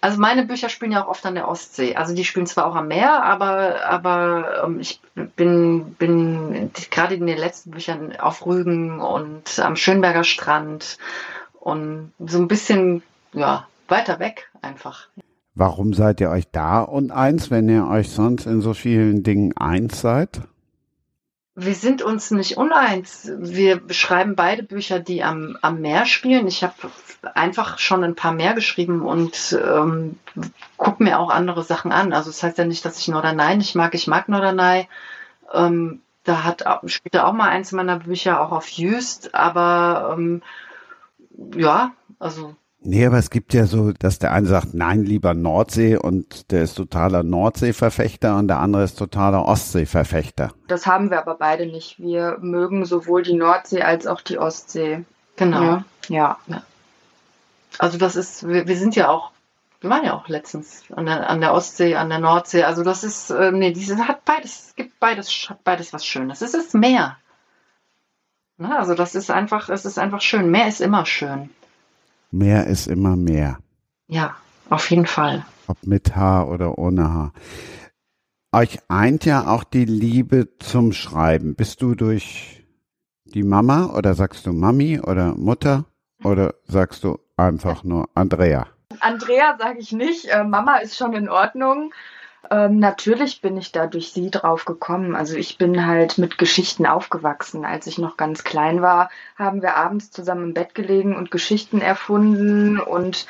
[0.00, 1.96] Also meine Bücher spielen ja auch oft an der Ostsee.
[1.96, 5.00] Also die spielen zwar auch am Meer, aber, aber ähm, ich
[5.36, 10.98] bin, bin gerade in den letzten Büchern auf Rügen und am Schönberger Strand
[11.58, 13.02] und so ein bisschen,
[13.32, 15.08] ja, weiter weg einfach.
[15.54, 19.56] Warum seid ihr euch da und eins, wenn ihr euch sonst in so vielen Dingen
[19.56, 20.42] eins seid?
[21.60, 23.30] Wir sind uns nicht uneins.
[23.36, 26.46] Wir beschreiben beide Bücher, die am, am Meer spielen.
[26.46, 26.74] Ich habe
[27.34, 30.20] einfach schon ein paar mehr geschrieben und ähm,
[30.76, 32.12] gucke mir auch andere Sachen an.
[32.12, 33.92] Also das heißt ja nicht, dass ich Norderney nicht mag.
[33.94, 34.88] Ich mag Norderney.
[35.52, 40.42] Ähm, da hat spielt auch mal eins meiner Bücher auch auf Jüst, aber ähm,
[41.56, 45.96] ja, also Nee, aber es gibt ja so, dass der eine sagt, nein, lieber Nordsee
[45.96, 50.52] und der ist totaler Nordsee-Verfechter und der andere ist totaler Ostsee-Verfechter.
[50.68, 51.98] Das haben wir aber beide nicht.
[51.98, 55.04] Wir mögen sowohl die Nordsee als auch die Ostsee.
[55.36, 55.62] Genau.
[55.62, 55.84] Ja.
[56.08, 56.38] ja.
[56.46, 56.62] ja.
[57.78, 59.32] Also das ist, wir, wir, sind ja auch,
[59.80, 62.62] wir waren ja auch letztens an der, an der Ostsee, an der Nordsee.
[62.62, 66.42] Also das ist, äh, nee, dieses hat beides, es gibt beides, hat beides was Schönes.
[66.42, 67.16] Es ist Meer.
[68.56, 68.76] Ne?
[68.76, 70.50] Also das ist einfach, es ist einfach schön.
[70.50, 71.50] Mehr ist immer schön.
[72.30, 73.58] Mehr ist immer mehr.
[74.06, 74.36] Ja,
[74.70, 75.44] auf jeden Fall.
[75.66, 77.32] Ob mit Haar oder ohne Haar.
[78.52, 81.54] Euch eint ja auch die Liebe zum Schreiben.
[81.54, 82.64] Bist du durch
[83.24, 85.84] die Mama oder sagst du Mami oder Mutter
[86.24, 88.66] oder sagst du einfach nur Andrea?
[89.00, 90.26] Andrea sage ich nicht.
[90.26, 91.92] Äh, Mama ist schon in Ordnung.
[92.50, 95.14] Ähm, natürlich bin ich da durch sie drauf gekommen.
[95.14, 97.64] Also ich bin halt mit Geschichten aufgewachsen.
[97.64, 101.80] Als ich noch ganz klein war, haben wir abends zusammen im Bett gelegen und Geschichten
[101.80, 103.26] erfunden und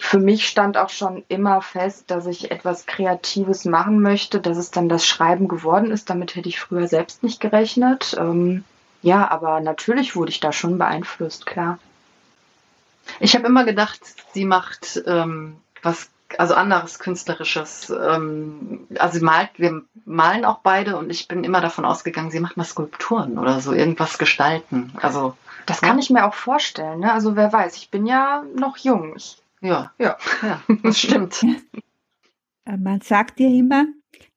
[0.00, 4.70] für mich stand auch schon immer fest, dass ich etwas Kreatives machen möchte, dass es
[4.70, 6.08] dann das Schreiben geworden ist.
[6.08, 8.16] Damit hätte ich früher selbst nicht gerechnet.
[8.18, 8.64] Ähm,
[9.02, 11.78] ja, aber natürlich wurde ich da schon beeinflusst, klar.
[13.18, 14.00] Ich habe immer gedacht,
[14.32, 17.90] sie macht ähm, was, also anderes Künstlerisches.
[17.90, 22.40] Ähm, also sie malt, wir malen auch beide und ich bin immer davon ausgegangen, sie
[22.40, 24.92] macht mal Skulpturen oder so, irgendwas gestalten.
[25.00, 26.02] Also das kann ja.
[26.02, 27.00] ich mir auch vorstellen.
[27.00, 27.12] Ne?
[27.12, 29.14] Also wer weiß, ich bin ja noch jung.
[29.16, 31.44] Ich ja, ja, ja, das stimmt.
[32.66, 33.86] Äh, man sagt ja immer,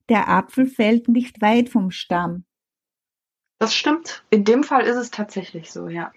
[0.08, 2.46] der Apfel fällt nicht weit vom Stamm.
[3.60, 4.24] Das stimmt.
[4.30, 6.14] In dem Fall ist es tatsächlich so, ja.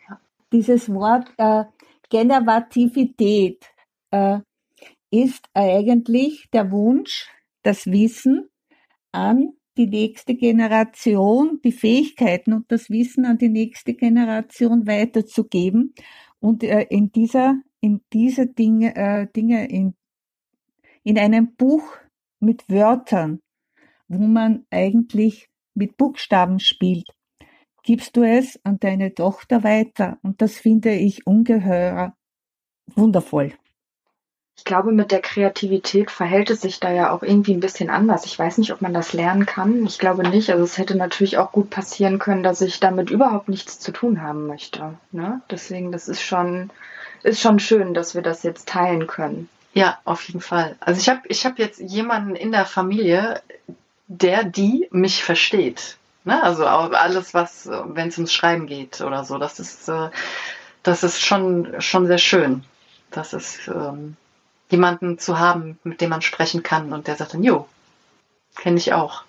[0.52, 1.64] Dieses Wort äh,
[2.08, 3.66] Generativität
[4.12, 4.38] äh,
[5.10, 7.28] ist eigentlich der Wunsch,
[7.62, 8.48] das Wissen
[9.12, 15.94] an die nächste Generation, die Fähigkeiten und das Wissen an die nächste Generation weiterzugeben.
[16.40, 19.94] Und äh, in dieser in diese Dinge, äh, Dinge in,
[21.04, 21.84] in einem Buch
[22.40, 23.40] mit Wörtern,
[24.08, 27.08] wo man eigentlich mit Buchstaben spielt,
[27.82, 30.18] gibst du es an deine Tochter weiter.
[30.22, 32.16] Und das finde ich ungeheuer
[32.94, 33.52] wundervoll.
[34.56, 38.24] Ich glaube, mit der Kreativität verhält es sich da ja auch irgendwie ein bisschen anders.
[38.24, 39.84] Ich weiß nicht, ob man das lernen kann.
[39.86, 40.50] Ich glaube nicht.
[40.50, 44.22] Also es hätte natürlich auch gut passieren können, dass ich damit überhaupt nichts zu tun
[44.22, 44.94] haben möchte.
[45.12, 45.42] Ne?
[45.50, 46.70] Deswegen, das ist schon,
[47.22, 49.48] ist schon schön, dass wir das jetzt teilen können.
[49.74, 50.76] Ja, auf jeden Fall.
[50.80, 53.42] Also ich habe ich hab jetzt jemanden in der Familie,
[54.08, 55.98] der die mich versteht.
[56.24, 56.42] Ne?
[56.42, 60.08] Also alles, was, wenn es ums Schreiben geht oder so, das ist, äh,
[60.82, 62.64] das ist schon, schon sehr schön.
[63.10, 64.16] Das ist ähm,
[64.68, 67.66] jemanden zu haben, mit dem man sprechen kann und der sagt dann, jo,
[68.56, 69.24] kenne ich auch.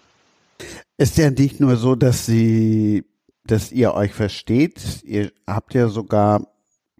[0.97, 3.05] Ist ja nicht nur so, dass sie,
[3.45, 6.47] dass ihr euch versteht, ihr habt ja sogar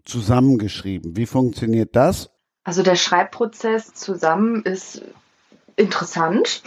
[0.04, 1.16] zusammengeschrieben.
[1.16, 2.30] Wie funktioniert das?
[2.64, 5.02] Also der Schreibprozess zusammen ist
[5.78, 6.62] interessant.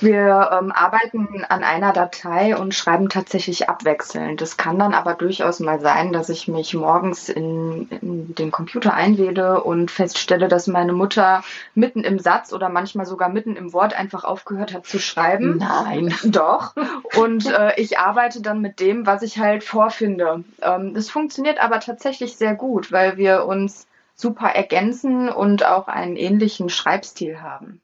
[0.00, 4.40] Wir ähm, arbeiten an einer Datei und schreiben tatsächlich abwechselnd.
[4.42, 8.94] Es kann dann aber durchaus mal sein, dass ich mich morgens in, in, den Computer
[8.94, 11.42] einwähle und feststelle, dass meine Mutter
[11.74, 15.58] mitten im Satz oder manchmal sogar mitten im Wort einfach aufgehört hat zu schreiben.
[15.58, 16.14] Nein.
[16.24, 16.74] Doch.
[17.16, 20.44] Und äh, ich arbeite dann mit dem, was ich halt vorfinde.
[20.62, 26.16] Ähm, das funktioniert aber tatsächlich sehr gut, weil wir uns super ergänzen und auch einen
[26.16, 27.80] ähnlichen Schreibstil haben.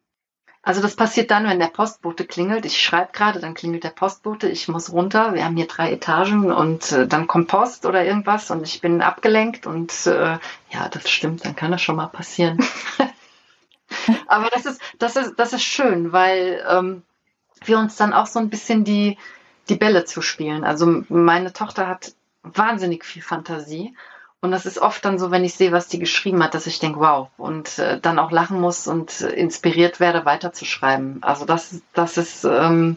[0.64, 2.64] Also das passiert dann, wenn der Postbote klingelt.
[2.64, 5.34] Ich schreibe gerade, dann klingelt der Postbote, ich muss runter.
[5.34, 9.02] Wir haben hier drei Etagen und äh, dann kommt Post oder irgendwas und ich bin
[9.02, 10.38] abgelenkt und äh,
[10.70, 12.64] ja, das stimmt, dann kann das schon mal passieren.
[14.28, 17.02] Aber das ist, das ist, das ist schön, weil ähm,
[17.64, 19.18] wir uns dann auch so ein bisschen die,
[19.68, 20.62] die Bälle zuspielen.
[20.62, 23.96] Also meine Tochter hat wahnsinnig viel Fantasie
[24.42, 26.80] und das ist oft dann so, wenn ich sehe, was die geschrieben hat, dass ich
[26.80, 31.22] denke, wow, und äh, dann auch lachen muss und inspiriert werde, weiterzuschreiben.
[31.22, 32.96] Also das, das ist, ähm,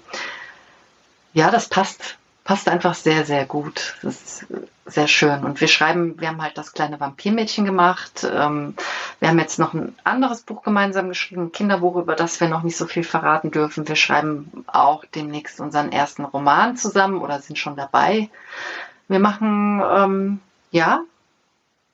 [1.33, 3.95] ja, das passt, passt einfach sehr, sehr gut.
[4.01, 4.47] Das ist
[4.87, 5.43] sehr schön.
[5.43, 8.27] Und wir schreiben, wir haben halt das kleine Vampirmädchen gemacht.
[8.27, 8.73] Ähm,
[9.19, 12.63] wir haben jetzt noch ein anderes Buch gemeinsam geschrieben, ein Kinderbuch, über das wir noch
[12.63, 13.87] nicht so viel verraten dürfen.
[13.87, 18.29] Wir schreiben auch demnächst unseren ersten Roman zusammen oder sind schon dabei.
[19.07, 20.39] Wir machen, ähm,
[20.71, 21.01] ja,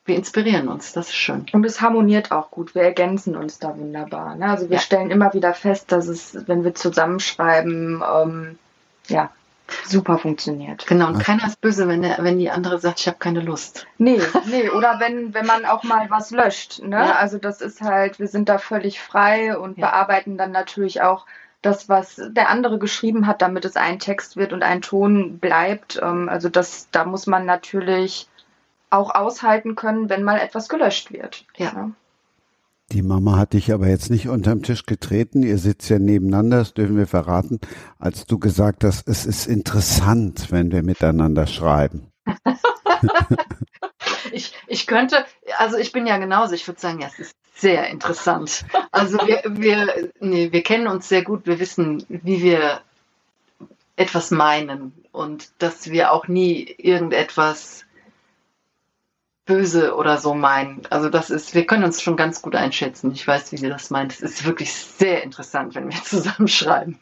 [0.06, 1.46] wir inspirieren uns, das ist schön.
[1.54, 4.36] Und es harmoniert auch gut, wir ergänzen uns da wunderbar.
[4.36, 4.46] Ne?
[4.48, 4.82] Also wir ja.
[4.82, 8.60] stellen immer wieder fest, dass es, wenn wir zusammenschreiben, ähm,
[9.08, 9.30] ja,
[9.86, 10.86] super funktioniert.
[10.88, 13.88] Genau, und keiner ist böse, wenn, der, wenn die andere sagt, ich habe keine Lust.
[13.98, 16.82] Nee, nee, oder wenn, wenn man auch mal was löscht.
[16.82, 16.98] Ne?
[16.98, 17.16] Ja.
[17.16, 19.88] Also das ist halt, wir sind da völlig frei und ja.
[19.88, 21.26] bearbeiten dann natürlich auch
[21.62, 26.00] das, was der andere geschrieben hat, damit es ein Text wird und ein Ton bleibt.
[26.02, 28.28] Ähm, also das, da muss man natürlich
[28.92, 31.46] auch aushalten können, wenn mal etwas gelöscht wird.
[31.58, 31.92] Ja.
[32.92, 35.44] Die Mama hat dich aber jetzt nicht unterm Tisch getreten.
[35.44, 37.60] Ihr sitzt ja nebeneinander, das dürfen wir verraten,
[38.00, 42.12] als du gesagt hast, es ist interessant, wenn wir miteinander schreiben.
[44.34, 45.26] ich, ich könnte,
[45.58, 48.66] also ich bin ja genauso, ich würde sagen, ja, es ist sehr interessant.
[48.92, 52.82] Also wir, wir, nee, wir kennen uns sehr gut, wir wissen, wie wir
[53.96, 57.86] etwas meinen und dass wir auch nie irgendetwas
[59.46, 60.82] böse oder so meinen.
[60.90, 63.12] Also das ist, wir können uns schon ganz gut einschätzen.
[63.12, 64.14] Ich weiß, wie sie das meint.
[64.14, 67.00] Es ist wirklich sehr interessant, wenn wir zusammenschreiben.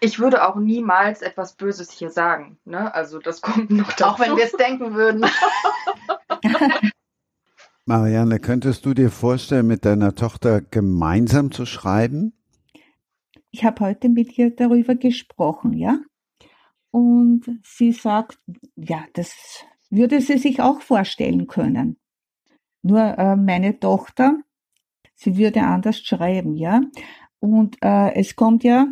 [0.00, 2.58] Ich würde auch niemals etwas Böses hier sagen.
[2.64, 2.92] Ne?
[2.94, 4.04] Also das kommt noch dazu.
[4.04, 5.24] Auch wenn wir es denken würden.
[7.84, 12.32] Marianne, könntest du dir vorstellen, mit deiner Tochter gemeinsam zu schreiben?
[13.50, 15.98] Ich habe heute mit ihr darüber gesprochen, ja.
[16.90, 18.38] Und sie sagt,
[18.76, 19.34] ja, das
[19.92, 21.98] würde sie sich auch vorstellen können.
[22.82, 24.38] Nur äh, meine Tochter,
[25.14, 26.80] sie würde anders schreiben, ja.
[27.38, 28.86] Und äh, es kommt ja,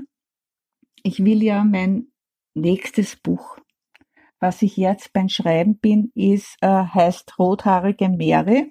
[1.03, 2.09] ich will ja mein
[2.55, 3.59] nächstes Buch,
[4.39, 8.71] was ich jetzt beim Schreiben bin, ist, äh, heißt Rothaarige Meere,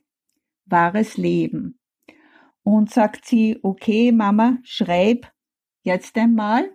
[0.65, 1.79] wahres Leben.
[2.63, 5.31] Und sagt sie, okay, Mama, schreib
[5.83, 6.69] jetzt einmal,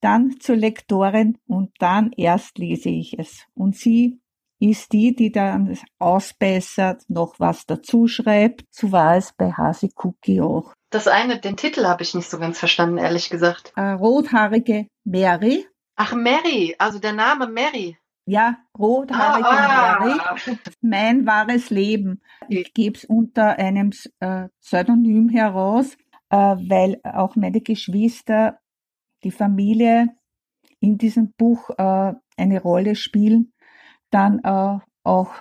[0.00, 3.46] dann zur Lektorin und dann erst lese ich es.
[3.54, 4.20] Und sie
[4.60, 8.64] ist die, die dann ausbessert, noch was dazu schreibt.
[8.70, 10.74] So war es bei Hasi Cookie auch.
[10.90, 13.72] Das eine, den Titel habe ich nicht so ganz verstanden, ehrlich gesagt.
[13.76, 15.66] Äh, rothaarige Mary.
[15.96, 17.96] Ach, Mary, also der Name Mary.
[18.26, 20.04] Ja, rothaarige Ah, ah.
[20.04, 20.58] Mary.
[20.82, 22.20] Mein wahres Leben.
[22.48, 25.94] Ich gebe es unter einem äh, Pseudonym heraus,
[26.28, 28.58] äh, weil auch meine Geschwister,
[29.24, 30.08] die Familie
[30.80, 33.52] in diesem Buch äh, eine Rolle spielen.
[34.10, 35.34] Dann äh, auch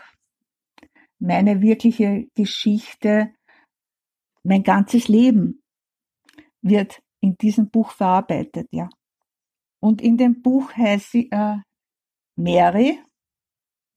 [1.19, 3.33] meine wirkliche Geschichte,
[4.43, 5.61] mein ganzes Leben
[6.61, 8.89] wird in diesem Buch verarbeitet, ja.
[9.81, 11.57] Und in dem Buch heißt sie äh,
[12.35, 12.99] Mary,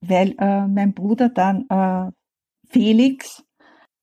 [0.01, 2.11] weil äh, mein Bruder dann äh,
[2.69, 3.45] Felix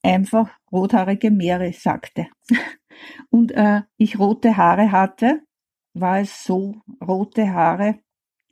[0.04, 2.28] einfach rothaarige Mary sagte.
[3.30, 5.42] Und äh, ich rote Haare hatte,
[5.94, 8.00] war es so, rote Haare,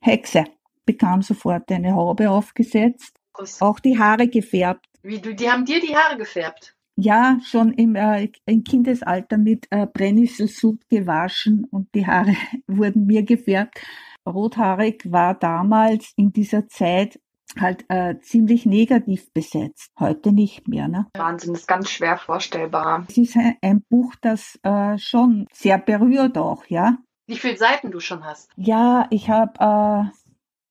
[0.01, 0.45] Hexe,
[0.87, 3.13] bekam sofort eine Haube aufgesetzt,
[3.59, 4.87] auch die Haare gefärbt.
[5.03, 6.75] Wie du, die haben dir die Haare gefärbt.
[6.95, 12.33] Ja, schon im, äh, im Kindesalter mit äh, Brennnesselsud gewaschen und die Haare
[12.67, 13.79] wurden mir gefärbt.
[14.27, 17.19] Rothaarig war damals in dieser Zeit
[17.59, 19.91] halt äh, ziemlich negativ besetzt.
[19.99, 20.87] Heute nicht mehr.
[20.87, 21.07] Ne?
[21.15, 23.05] Wahnsinn, ist ganz schwer vorstellbar.
[23.07, 26.97] Es ist ein, ein Buch, das äh, schon sehr berührt auch, ja.
[27.27, 28.49] Wie viele Seiten du schon hast.
[28.55, 30.26] Ja, ich habe äh,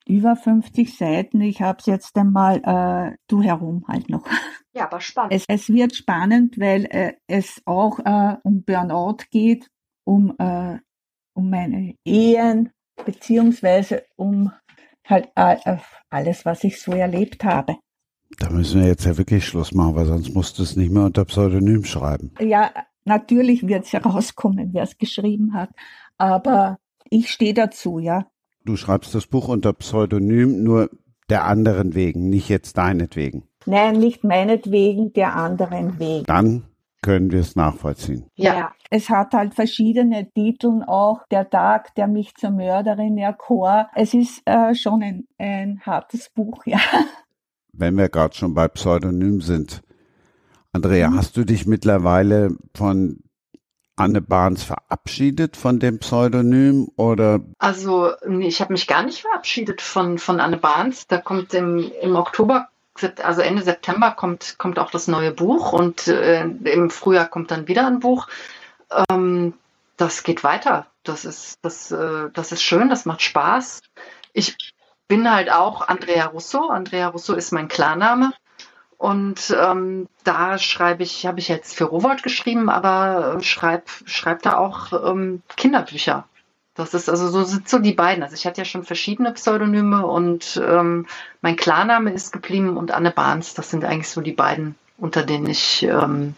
[0.09, 1.41] über 50 Seiten.
[1.41, 4.25] Ich habe es jetzt einmal äh, du herum halt noch.
[4.75, 5.33] Ja, aber spannend.
[5.33, 9.69] Es, es wird spannend, weil äh, es auch äh, um Burnout geht,
[10.05, 10.79] um, äh,
[11.35, 12.71] um meine Ehen,
[13.05, 14.53] beziehungsweise um
[15.07, 15.79] halt äh,
[16.11, 17.77] alles, was ich so erlebt habe.
[18.39, 21.05] Da müssen wir jetzt ja wirklich Schluss machen, weil sonst musst du es nicht mehr
[21.05, 22.35] unter Pseudonym schreiben.
[22.41, 22.73] Ja,
[23.05, 25.71] natürlich wird es herauskommen, wer es geschrieben hat,
[26.19, 28.27] aber ich stehe dazu, ja.
[28.67, 30.91] Du schreibst das Buch unter Pseudonym nur
[31.31, 33.45] der anderen wegen, nicht jetzt deinetwegen.
[33.65, 36.25] Nein, nicht meinetwegen, der anderen wegen.
[36.25, 36.65] Dann
[37.01, 38.27] können wir es nachvollziehen.
[38.35, 38.73] Ja.
[38.91, 41.21] Es hat halt verschiedene Titel auch.
[41.31, 43.89] Der Tag, der mich zur Mörderin erkor.
[43.95, 46.79] Es ist äh, schon ein, ein hartes Buch, ja.
[47.73, 49.83] Wenn wir gerade schon bei Pseudonym sind.
[50.73, 51.17] Andrea, Mhm.
[51.17, 53.19] hast du dich mittlerweile von
[53.97, 59.81] Anne Barnes verabschiedet von dem Pseudonym oder Also, nee, ich habe mich gar nicht verabschiedet
[59.81, 61.07] von, von Anne Barnes.
[61.07, 62.69] Da kommt im, im Oktober,
[63.23, 67.69] also Ende September, kommt, kommt auch das neue Buch und äh, im Frühjahr kommt dann
[67.69, 68.29] wieder ein Buch.
[69.11, 69.55] Ähm,
[69.97, 70.87] das geht weiter.
[71.03, 73.81] Das ist, das, äh, das ist schön, das macht Spaß.
[74.35, 74.57] Ich
[75.09, 76.69] bin halt auch Andrea Russo.
[76.69, 78.33] Andrea Russo ist mein Klarname.
[78.99, 84.43] Und ähm, da schreibe ich, habe ich jetzt für Rowold geschrieben, aber äh, schreib, schreib
[84.43, 86.27] da auch ähm, Kinderbücher.
[86.75, 88.23] Das ist also so sind so die beiden.
[88.23, 91.07] Also ich hatte ja schon verschiedene Pseudonyme und ähm,
[91.41, 93.55] mein Klarname ist geblieben und Anne Barnes.
[93.55, 96.35] Das sind eigentlich so die beiden, unter denen ich ähm,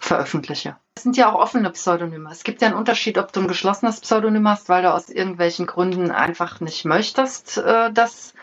[0.00, 0.76] veröffentliche.
[0.96, 2.30] Es sind ja auch offene Pseudonyme.
[2.30, 5.66] Es gibt ja einen Unterschied, ob du ein geschlossenes Pseudonym hast, weil du aus irgendwelchen
[5.66, 8.34] Gründen einfach nicht möchtest, äh, dass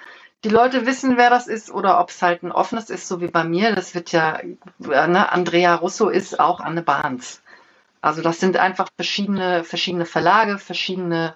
[0.44, 3.28] die Leute wissen, wer das ist, oder ob es halt ein offenes ist, so wie
[3.28, 3.74] bei mir.
[3.74, 7.42] Das wird ja, äh, ne, Andrea Russo ist auch Anne Barnes.
[8.02, 11.36] Also das sind einfach verschiedene, verschiedene Verlage, verschiedene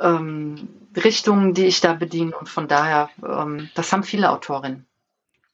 [0.00, 2.34] ähm, Richtungen, die ich da bediene.
[2.36, 4.86] Und von daher, ähm, das haben viele Autorinnen.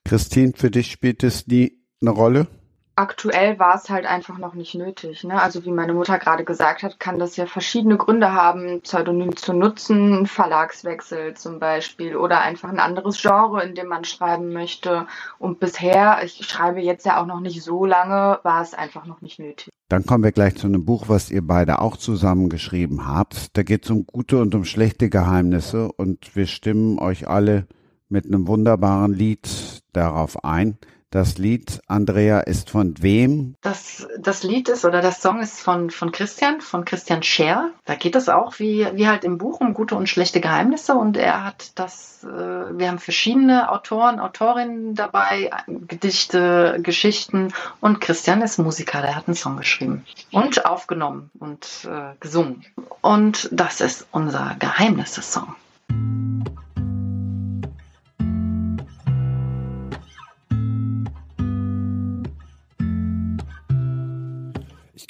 [0.05, 2.47] Christine, für dich spielt es nie eine Rolle?
[2.95, 5.23] Aktuell war es halt einfach noch nicht nötig.
[5.23, 5.41] Ne?
[5.41, 9.53] Also wie meine Mutter gerade gesagt hat, kann das ja verschiedene Gründe haben, Pseudonym zu
[9.53, 15.07] nutzen, Verlagswechsel zum Beispiel oder einfach ein anderes Genre, in dem man schreiben möchte.
[15.39, 19.21] Und bisher, ich schreibe jetzt ja auch noch nicht so lange, war es einfach noch
[19.21, 19.69] nicht nötig.
[19.89, 23.57] Dann kommen wir gleich zu einem Buch, was ihr beide auch zusammen geschrieben habt.
[23.57, 27.67] Da geht es um gute und um schlechte Geheimnisse und wir stimmen euch alle
[28.07, 30.77] mit einem wunderbaren Lied darauf ein.
[31.11, 33.55] Das Lied, Andrea, ist von wem?
[33.59, 37.71] Das, das Lied ist oder das Song ist von, von Christian, von Christian Scher.
[37.83, 41.17] Da geht es auch wie, wie halt im Buch um gute und schlechte Geheimnisse und
[41.17, 48.57] er hat das, äh, wir haben verschiedene Autoren, Autorinnen dabei, Gedichte, Geschichten und Christian ist
[48.57, 52.65] Musiker, der hat einen Song geschrieben und aufgenommen und äh, gesungen.
[53.01, 55.55] Und das ist unser Geheimnisse-Song.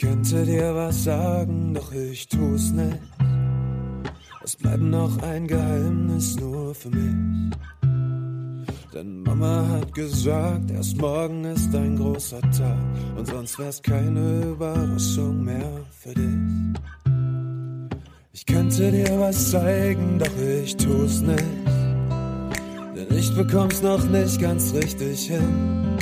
[0.01, 2.99] Könnte dir was sagen, doch ich tu's nicht.
[4.43, 7.55] Es bleibt noch ein Geheimnis nur für mich.
[8.93, 12.77] Denn Mama hat gesagt, erst morgen ist ein großer Tag
[13.15, 16.81] und sonst wär's keine Überraschung mehr für dich.
[18.33, 21.45] Ich könnte dir was zeigen, doch ich tu's nicht.
[22.95, 25.97] Denn ich bekomm's noch nicht ganz richtig hin.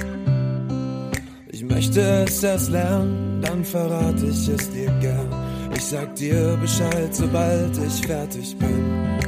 [1.52, 5.30] Ich möchte es erst lernen, dann verrate ich es dir gern.
[5.76, 9.20] Ich sag dir Bescheid, sobald ich fertig bin.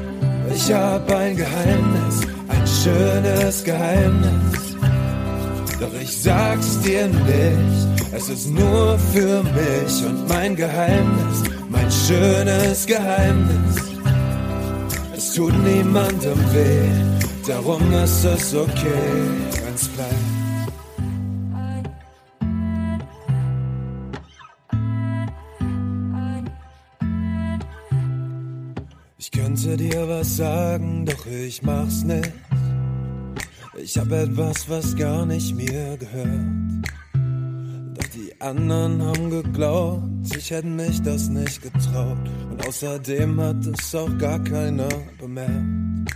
[0.53, 4.76] Ich hab ein Geheimnis, ein schönes Geheimnis.
[5.80, 12.86] Doch ich sag's dir nicht, es ist nur für mich und mein Geheimnis, mein schönes
[12.86, 13.76] Geheimnis.
[15.16, 19.09] Es tut niemandem weh, darum ist es okay,
[19.64, 20.20] wenn's bleibt.
[29.72, 32.32] Könnte dir was sagen, doch ich mach's nicht.
[33.82, 36.84] Ich hab etwas, was gar nicht mir gehört.
[37.93, 42.17] Doch die anderen haben geglaubt, ich hätte mich das nicht getraut.
[42.49, 46.11] Und außerdem hat es auch gar keiner bemerkt.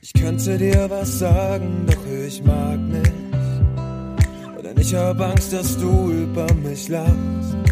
[0.00, 3.12] Ich könnte dir was sagen, doch ich mag nicht.
[4.62, 7.65] Denn ich hab Angst, dass du über mich lachst.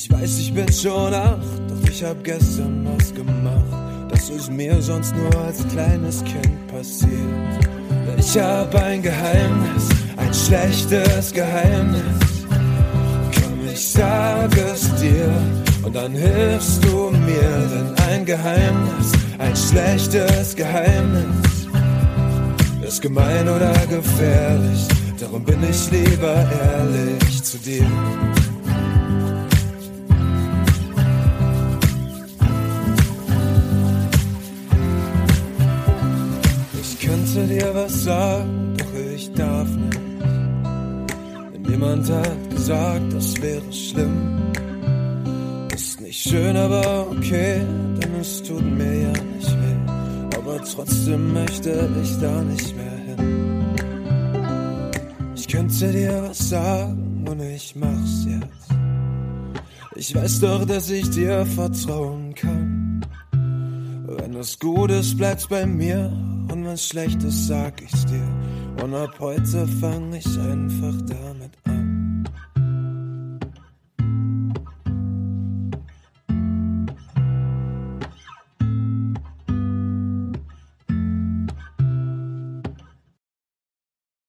[0.00, 4.08] Ich weiß, ich bin schon acht, doch ich hab gestern was gemacht.
[4.08, 7.66] Das ist mir sonst nur als kleines Kind passiert.
[8.16, 12.46] Ich hab ein Geheimnis, ein schlechtes Geheimnis.
[13.42, 15.28] Komm, ich sag es dir
[15.82, 17.68] und dann hilfst du mir.
[17.72, 21.66] Denn ein Geheimnis, ein schlechtes Geheimnis
[22.86, 24.86] ist gemein oder gefährlich.
[25.18, 27.84] Darum bin ich lieber ehrlich zu dir.
[38.08, 40.00] Sagen, doch ich darf nicht.
[41.52, 44.52] Denn jemand hat gesagt, das wäre schlimm.
[45.74, 47.60] Ist nicht schön, aber okay,
[47.98, 50.36] denn es tut mir ja nicht weh.
[50.38, 51.70] Aber trotzdem möchte
[52.02, 53.18] ich da nicht mehr hin.
[55.36, 58.68] Ich könnte dir was sagen und ich mach's jetzt.
[59.96, 62.77] Ich weiß doch, dass ich dir vertrauen kann.
[64.38, 66.12] Wenn es gut ist, bleibt's bei mir
[66.52, 68.22] und was Schlechtes sag ich's dir.
[68.80, 72.24] Und ab heute fang ich einfach damit an.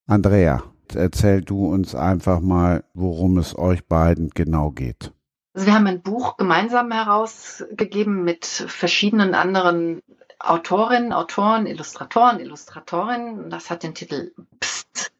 [0.07, 0.63] Andrea,
[0.95, 5.13] erzähl du uns einfach mal, worum es euch beiden genau geht.
[5.59, 10.01] Also wir haben ein Buch gemeinsam herausgegeben mit verschiedenen anderen
[10.39, 13.49] Autorinnen, Autoren, Illustratoren, Illustratorinnen.
[13.49, 14.31] Das hat den Titel
[14.61, 15.11] Psst,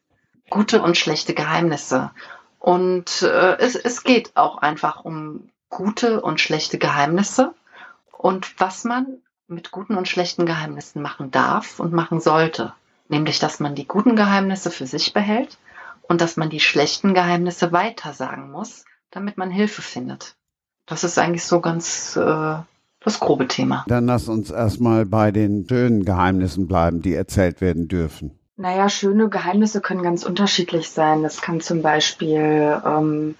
[0.48, 2.10] gute und schlechte Geheimnisse.
[2.58, 7.52] Und äh, es, es geht auch einfach um gute und schlechte Geheimnisse
[8.16, 12.72] und was man mit guten und schlechten Geheimnissen machen darf und machen sollte.
[13.10, 15.58] Nämlich, dass man die guten Geheimnisse für sich behält
[16.08, 20.36] und dass man die schlechten Geheimnisse weitersagen muss, damit man Hilfe findet.
[20.86, 22.54] Das ist eigentlich so ganz äh,
[23.00, 23.84] das grobe Thema.
[23.88, 28.38] Dann lass uns erstmal bei den schönen Geheimnissen bleiben, die erzählt werden dürfen.
[28.56, 31.22] Naja, schöne Geheimnisse können ganz unterschiedlich sein.
[31.22, 33.36] Das kann zum Beispiel ähm,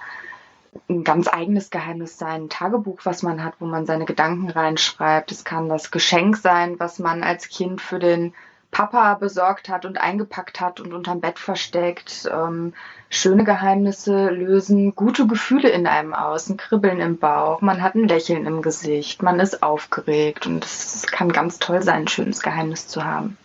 [0.88, 5.30] ein ganz eigenes Geheimnis sein, ein Tagebuch, was man hat, wo man seine Gedanken reinschreibt.
[5.30, 8.32] Es kann das Geschenk sein, was man als Kind für den
[8.70, 12.28] Papa besorgt hat und eingepackt hat und unterm Bett versteckt.
[12.32, 12.72] Ähm,
[13.08, 18.08] schöne Geheimnisse lösen gute Gefühle in einem aus, ein Kribbeln im Bauch, man hat ein
[18.08, 22.86] Lächeln im Gesicht, man ist aufgeregt und es kann ganz toll sein, ein schönes Geheimnis
[22.86, 23.36] zu haben.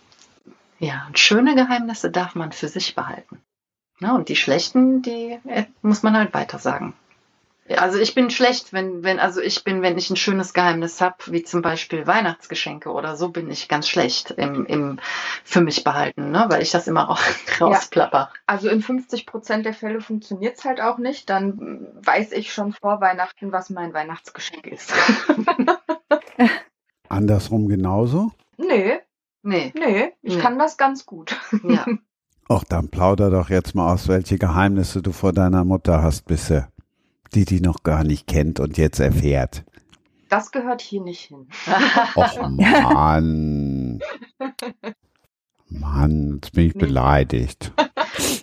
[0.78, 3.40] Ja, und schöne Geheimnisse darf man für sich behalten.
[3.98, 6.94] Ja, und die schlechten, die äh, muss man halt weiter sagen.
[7.74, 11.16] Also ich bin schlecht, wenn, wenn, also ich bin, wenn ich ein schönes Geheimnis habe,
[11.26, 15.00] wie zum Beispiel Weihnachtsgeschenke oder so, bin ich ganz schlecht im, im
[15.42, 16.46] für mich behalten, ne?
[16.48, 17.20] weil ich das immer auch
[17.60, 18.18] rausplapper.
[18.18, 21.28] Ja, also in 50 Prozent der Fälle funktioniert es halt auch nicht.
[21.28, 24.92] Dann weiß ich schon vor Weihnachten, was mein Weihnachtsgeschenk ist.
[27.08, 28.30] Andersrum genauso?
[28.58, 29.00] Nee.
[29.42, 29.72] Nee.
[29.74, 30.40] Nee, ich nee.
[30.40, 31.36] kann das ganz gut.
[31.64, 31.84] Ja.
[32.48, 36.68] Och, dann plauder doch jetzt mal aus, welche Geheimnisse du vor deiner Mutter hast bisher
[37.34, 39.64] die die noch gar nicht kennt und jetzt erfährt.
[40.28, 41.48] Das gehört hier nicht hin.
[42.16, 44.00] Och Mann.
[45.68, 47.72] Mann, jetzt bin ich beleidigt.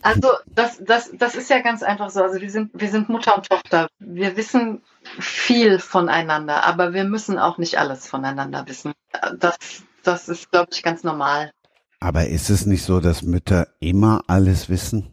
[0.02, 2.22] Also das, das, das ist ja ganz einfach so.
[2.22, 3.88] Also wir sind, wir sind Mutter und Tochter.
[4.00, 4.82] Wir wissen
[5.20, 8.94] viel voneinander, aber wir müssen auch nicht alles voneinander wissen.
[9.40, 9.58] Das,
[10.04, 11.52] das ist, glaube ich, ganz normal.
[12.00, 15.10] Aber ist es nicht so, dass Mütter immer alles wissen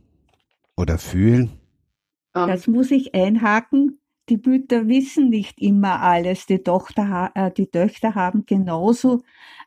[0.77, 1.60] oder fühlen?
[2.35, 4.01] Ähm, das muss ich einhaken.
[4.29, 6.47] Die Mütter wissen nicht immer alles.
[6.47, 9.23] Die, Tochter, äh, die Töchter haben genauso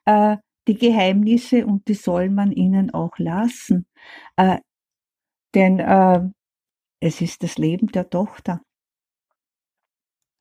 [0.06, 0.38] äh,
[0.68, 3.86] die Geheimnisse und die soll man ihnen auch lassen.
[4.38, 4.60] Äh,
[5.54, 6.22] denn äh,
[7.00, 8.62] es ist das Leben der Tochter.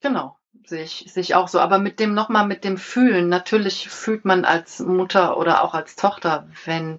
[0.01, 1.59] Genau, sehe ich, sehe ich auch so.
[1.59, 5.97] Aber mit dem nochmal mit dem Fühlen, natürlich fühlt man als Mutter oder auch als
[5.97, 6.99] Tochter, wenn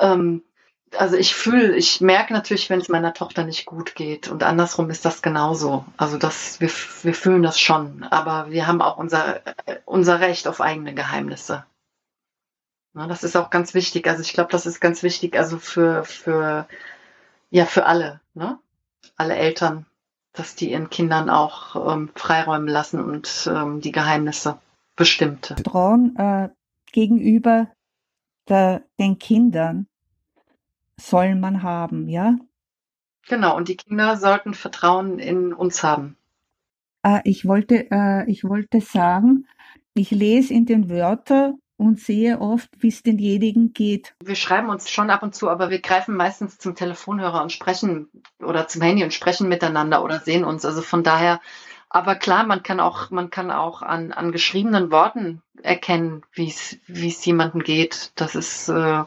[0.00, 0.42] ähm,
[0.98, 4.28] also ich fühle, ich merke natürlich, wenn es meiner Tochter nicht gut geht.
[4.28, 5.84] Und andersrum ist das genauso.
[5.96, 6.70] Also das, wir,
[7.02, 8.04] wir fühlen das schon.
[8.04, 9.40] Aber wir haben auch unser,
[9.84, 11.64] unser Recht auf eigene Geheimnisse.
[12.94, 14.06] Ja, das ist auch ganz wichtig.
[14.06, 16.68] Also ich glaube, das ist ganz wichtig, also für, für,
[17.50, 18.58] ja, für alle, ne?
[19.16, 19.86] Alle Eltern,
[20.32, 24.58] dass die ihren Kindern auch ähm, Freiräume lassen und ähm, die Geheimnisse
[24.96, 25.54] bestimmte.
[25.54, 26.50] Vertrauen äh,
[26.92, 27.68] gegenüber
[28.48, 29.86] der, den Kindern
[31.02, 32.36] soll man haben, ja?
[33.28, 36.16] Genau, und die Kinder sollten Vertrauen in uns haben.
[37.02, 39.46] Äh, ich, wollte, äh, ich wollte sagen,
[39.94, 44.14] ich lese in den Wörtern und sehe oft, wie es denjenigen geht.
[44.22, 48.08] Wir schreiben uns schon ab und zu, aber wir greifen meistens zum Telefonhörer und sprechen
[48.40, 50.64] oder zum Handy und sprechen miteinander oder sehen uns.
[50.64, 51.40] Also von daher,
[51.90, 57.24] aber klar, man kann auch, man kann auch an, an geschriebenen Worten erkennen, wie es
[57.24, 58.12] jemandem geht.
[58.14, 59.04] Das ist äh,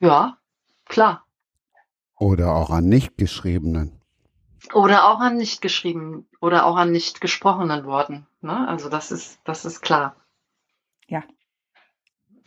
[0.00, 0.37] ja
[0.88, 1.24] Klar.
[2.18, 4.00] Oder auch an nicht geschriebenen.
[4.74, 8.26] Oder auch an nicht geschriebenen oder auch an nicht gesprochenen Worten.
[8.40, 8.68] Ne?
[8.68, 10.16] Also das ist, das ist klar.
[11.06, 11.22] Ja.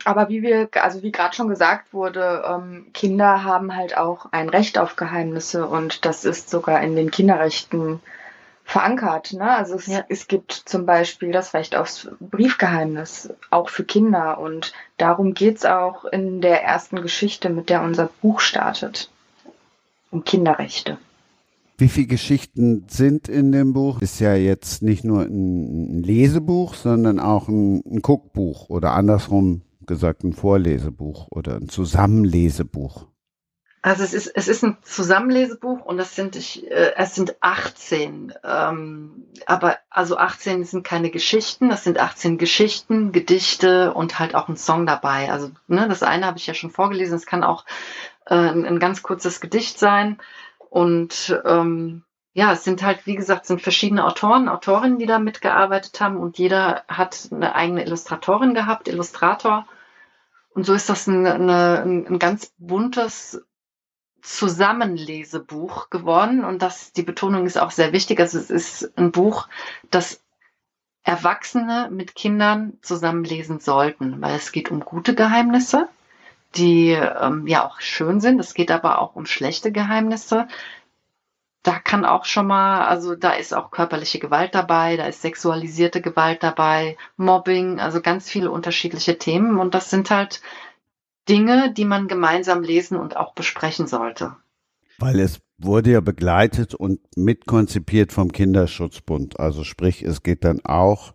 [0.04, 4.48] Aber wie wir, also wie gerade schon gesagt wurde, ähm, Kinder haben halt auch ein
[4.48, 8.00] Recht auf Geheimnisse und das ist sogar in den Kinderrechten
[8.64, 9.32] verankert.
[9.32, 9.48] Ne?
[9.50, 10.04] Also es, ja.
[10.08, 14.38] es gibt zum Beispiel das Recht aufs Briefgeheimnis, auch für Kinder.
[14.38, 19.10] Und darum geht's auch in der ersten Geschichte, mit der unser Buch startet.
[20.10, 20.98] Um Kinderrechte.
[21.78, 24.00] Wie viele Geschichten sind in dem Buch?
[24.02, 30.22] Ist ja jetzt nicht nur ein Lesebuch, sondern auch ein, ein Guckbuch oder andersrum gesagt
[30.22, 33.06] ein Vorlesebuch oder ein Zusammenlesebuch.
[33.84, 38.32] Also es ist, es ist ein Zusammenlesebuch und es sind, ich, äh, es sind 18.
[38.44, 44.48] Ähm, aber also 18 sind keine Geschichten, das sind 18 Geschichten, Gedichte und halt auch
[44.48, 45.32] ein Song dabei.
[45.32, 47.64] Also ne, das eine habe ich ja schon vorgelesen, es kann auch
[48.26, 50.18] äh, ein, ein, ganz kurzes Gedicht sein.
[50.70, 52.04] Und ähm,
[52.34, 56.38] ja, es sind halt, wie gesagt, sind verschiedene Autoren, Autorinnen, die da mitgearbeitet haben und
[56.38, 59.66] jeder hat eine eigene Illustratorin gehabt, Illustrator.
[60.54, 63.42] Und so ist das ein, eine, ein ganz buntes
[64.22, 68.20] Zusammenlesebuch geworden und das, die Betonung ist auch sehr wichtig.
[68.20, 69.48] Also es ist ein Buch,
[69.90, 70.22] das
[71.02, 75.88] Erwachsene mit Kindern zusammenlesen sollten, weil es geht um gute Geheimnisse,
[76.54, 78.38] die ähm, ja auch schön sind.
[78.38, 80.46] Es geht aber auch um schlechte Geheimnisse.
[81.64, 86.00] Da kann auch schon mal, also da ist auch körperliche Gewalt dabei, da ist sexualisierte
[86.00, 89.58] Gewalt dabei, Mobbing, also ganz viele unterschiedliche Themen.
[89.58, 90.40] Und das sind halt
[91.28, 94.36] Dinge, die man gemeinsam lesen und auch besprechen sollte.
[94.98, 99.38] Weil es wurde ja begleitet und mitkonzipiert vom Kinderschutzbund.
[99.38, 101.14] Also sprich, es geht dann auch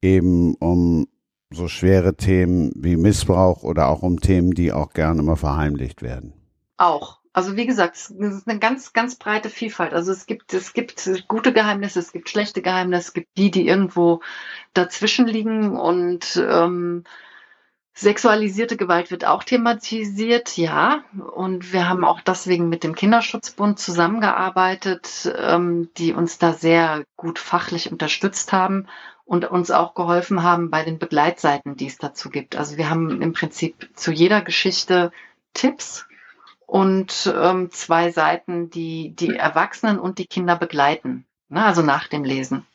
[0.00, 1.06] eben um
[1.50, 6.32] so schwere Themen wie Missbrauch oder auch um Themen, die auch gerne mal verheimlicht werden.
[6.76, 7.20] Auch.
[7.34, 9.94] Also wie gesagt, es ist eine ganz, ganz breite Vielfalt.
[9.94, 13.66] Also es gibt, es gibt gute Geheimnisse, es gibt schlechte Geheimnisse, es gibt die, die
[13.66, 14.20] irgendwo
[14.74, 17.04] dazwischen liegen und ähm,
[17.94, 21.04] Sexualisierte Gewalt wird auch thematisiert, ja.
[21.34, 27.38] Und wir haben auch deswegen mit dem Kinderschutzbund zusammengearbeitet, ähm, die uns da sehr gut
[27.38, 28.88] fachlich unterstützt haben
[29.24, 32.56] und uns auch geholfen haben bei den Begleitseiten, die es dazu gibt.
[32.56, 35.12] Also wir haben im Prinzip zu jeder Geschichte
[35.52, 36.06] Tipps
[36.66, 41.62] und ähm, zwei Seiten, die die Erwachsenen und die Kinder begleiten, ne?
[41.62, 42.66] also nach dem Lesen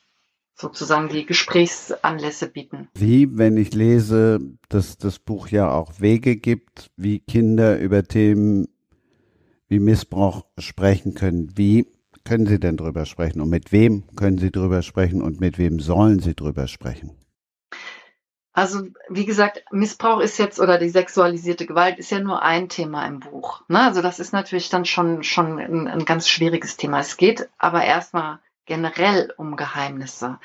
[0.58, 2.90] sozusagen die Gesprächsanlässe bieten.
[2.96, 4.40] Wie, wenn ich lese,
[4.70, 8.68] dass das Buch ja auch Wege gibt, wie Kinder über Themen
[9.70, 11.88] wie Missbrauch sprechen können, wie
[12.24, 15.80] können Sie denn drüber sprechen und mit wem können Sie drüber sprechen und mit wem
[15.80, 17.12] sollen Sie drüber sprechen?
[18.54, 23.06] Also wie gesagt, Missbrauch ist jetzt oder die sexualisierte Gewalt ist ja nur ein Thema
[23.06, 23.62] im Buch.
[23.68, 23.82] Ne?
[23.82, 27.00] Also das ist natürlich dann schon schon ein, ein ganz schwieriges Thema.
[27.00, 30.40] Es geht aber erstmal generell um Geheimnisse.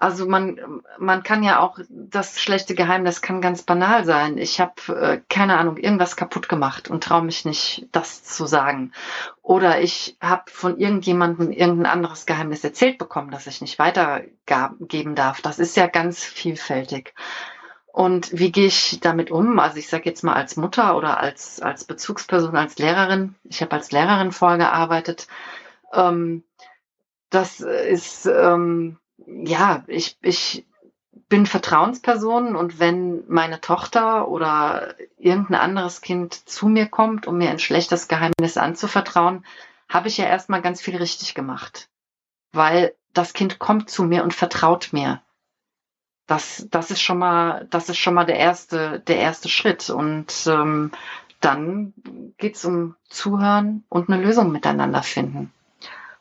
[0.00, 4.38] Also man, man kann ja auch, das schlechte Geheimnis kann ganz banal sein.
[4.38, 8.92] Ich habe, äh, keine Ahnung, irgendwas kaputt gemacht und traue mich nicht, das zu sagen.
[9.42, 15.42] Oder ich habe von irgendjemandem irgendein anderes Geheimnis erzählt bekommen, das ich nicht weitergeben darf.
[15.42, 17.12] Das ist ja ganz vielfältig.
[17.92, 19.58] Und wie gehe ich damit um?
[19.58, 23.34] Also ich sage jetzt mal als Mutter oder als, als Bezugsperson, als Lehrerin.
[23.44, 25.26] Ich habe als Lehrerin vorgearbeitet.
[25.92, 26.42] Ähm,
[27.30, 30.66] das ist, ähm, ja, ich, ich
[31.28, 37.50] bin Vertrauensperson und wenn meine Tochter oder irgendein anderes Kind zu mir kommt, um mir
[37.50, 39.44] ein schlechtes Geheimnis anzuvertrauen,
[39.88, 41.88] habe ich ja erstmal ganz viel richtig gemacht.
[42.52, 45.22] Weil das Kind kommt zu mir und vertraut mir.
[46.26, 49.90] Das, das ist schon mal, das ist schon mal der erste, der erste Schritt.
[49.90, 50.90] Und ähm,
[51.40, 51.92] dann
[52.38, 55.52] geht's um Zuhören und eine Lösung miteinander finden.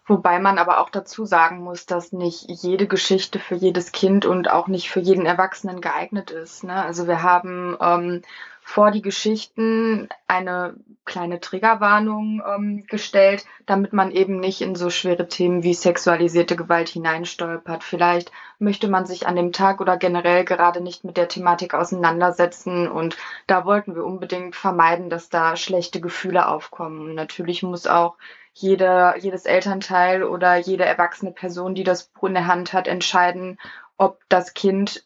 [0.10, 4.50] Wobei man aber auch dazu sagen muss, dass nicht jede Geschichte für jedes Kind und
[4.50, 6.64] auch nicht für jeden Erwachsenen geeignet ist.
[6.64, 6.74] Ne?
[6.74, 8.24] Also wir haben ähm,
[8.64, 10.74] vor die Geschichten eine
[11.06, 16.90] kleine Triggerwarnung ähm, gestellt, damit man eben nicht in so schwere Themen wie sexualisierte Gewalt
[16.90, 17.84] hineinstolpert.
[17.84, 22.88] Vielleicht möchte man sich an dem Tag oder generell gerade nicht mit der Thematik auseinandersetzen
[22.88, 27.14] und da wollten wir unbedingt vermeiden, dass da schlechte Gefühle aufkommen.
[27.14, 28.16] natürlich muss auch
[28.62, 33.58] jeder, jedes Elternteil oder jede erwachsene Person, die das Buch in der Hand hat, entscheiden,
[33.98, 35.06] ob das Kind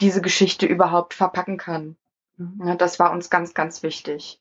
[0.00, 1.96] diese Geschichte überhaupt verpacken kann.
[2.36, 2.62] Mhm.
[2.66, 4.40] Ja, das war uns ganz, ganz wichtig.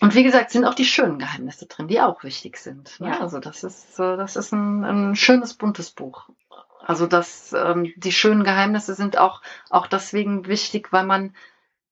[0.00, 3.00] Und wie gesagt, sind auch die schönen Geheimnisse drin, die auch wichtig sind.
[3.00, 3.08] Ne?
[3.08, 3.20] Ja.
[3.20, 6.28] Also das ist, das ist ein, ein schönes, buntes Buch.
[6.80, 11.34] Also das, ähm, die schönen Geheimnisse sind auch, auch deswegen wichtig, weil man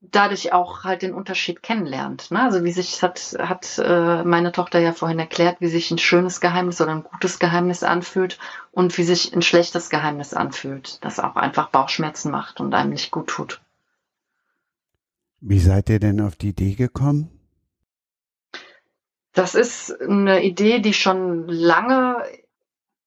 [0.00, 2.30] dadurch auch halt den Unterschied kennenlernt.
[2.30, 2.42] Ne?
[2.42, 6.40] Also wie sich hat, hat äh, meine Tochter ja vorhin erklärt, wie sich ein schönes
[6.40, 8.38] Geheimnis oder ein gutes Geheimnis anfühlt
[8.70, 13.10] und wie sich ein schlechtes Geheimnis anfühlt, das auch einfach Bauchschmerzen macht und einem nicht
[13.10, 13.60] gut tut.
[15.40, 17.30] Wie seid ihr denn auf die Idee gekommen?
[19.32, 22.24] Das ist eine Idee, die schon lange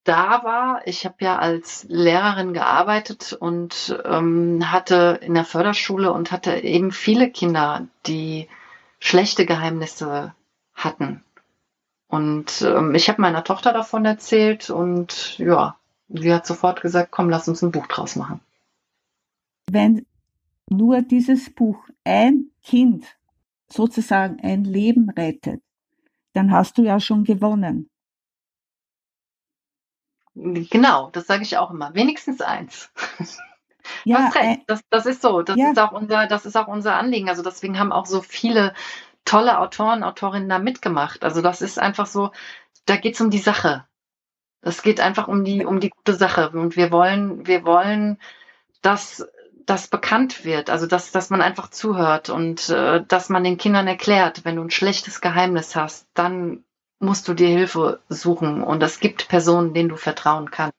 [0.03, 0.81] da war.
[0.85, 6.91] Ich habe ja als Lehrerin gearbeitet und ähm, hatte in der Förderschule und hatte eben
[6.91, 8.47] viele Kinder, die
[8.99, 10.33] schlechte Geheimnisse
[10.73, 11.23] hatten.
[12.07, 15.77] Und ähm, ich habe meiner Tochter davon erzählt und ja,
[16.09, 18.41] sie hat sofort gesagt, komm, lass uns ein Buch draus machen.
[19.69, 20.05] Wenn
[20.69, 23.05] nur dieses Buch ein Kind
[23.69, 25.61] sozusagen ein Leben rettet,
[26.33, 27.90] dann hast du ja schon gewonnen.
[30.35, 31.93] Genau, das sage ich auch immer.
[31.93, 32.91] Wenigstens eins.
[34.03, 34.31] Ja.
[34.35, 35.41] Äh, das, das ist so.
[35.41, 35.71] Das ja.
[35.71, 37.29] ist auch unser, das ist auch unser Anliegen.
[37.29, 38.73] Also deswegen haben auch so viele
[39.25, 41.23] tolle Autoren, Autorinnen da mitgemacht.
[41.23, 42.31] Also das ist einfach so,
[42.85, 43.85] da geht es um die Sache.
[44.61, 46.49] Das geht einfach um die, um die gute Sache.
[46.51, 48.19] Und wir wollen, wir wollen,
[48.81, 49.27] dass
[49.65, 53.87] das bekannt wird, also dass, dass man einfach zuhört und äh, dass man den Kindern
[53.87, 56.63] erklärt, wenn du ein schlechtes Geheimnis hast, dann
[57.01, 60.75] musst du dir Hilfe suchen und es gibt Personen, denen du vertrauen kannst.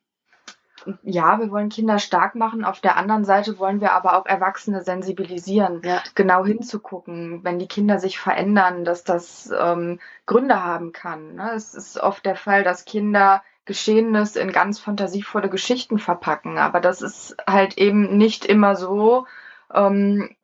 [1.03, 2.65] Ja, wir wollen Kinder stark machen.
[2.65, 6.03] Auf der anderen Seite wollen wir aber auch Erwachsene sensibilisieren, ja.
[6.15, 11.37] genau hinzugucken, wenn die Kinder sich verändern, dass das ähm, Gründe haben kann.
[11.37, 11.53] Ne?
[11.55, 17.01] Es ist oft der Fall, dass Kinder Geschehenes in ganz fantasievolle Geschichten verpacken, aber das
[17.01, 19.27] ist halt eben nicht immer so,
[19.73, 20.35] ähm,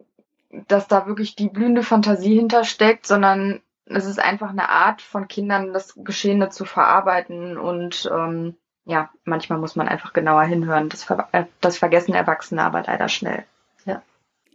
[0.68, 3.60] dass da wirklich die blühende Fantasie hintersteckt, sondern
[3.90, 9.58] es ist einfach eine Art von Kindern, das Geschehene zu verarbeiten und ähm, ja, manchmal
[9.58, 10.88] muss man einfach genauer hinhören.
[10.88, 13.44] Das, ver äh, das vergessen Erwachsene aber leider schnell.
[13.84, 14.02] Ja.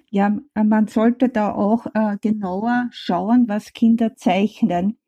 [0.09, 4.99] Ja, man sollte da auch äh, genauer schauen, was Kinder zeichnen.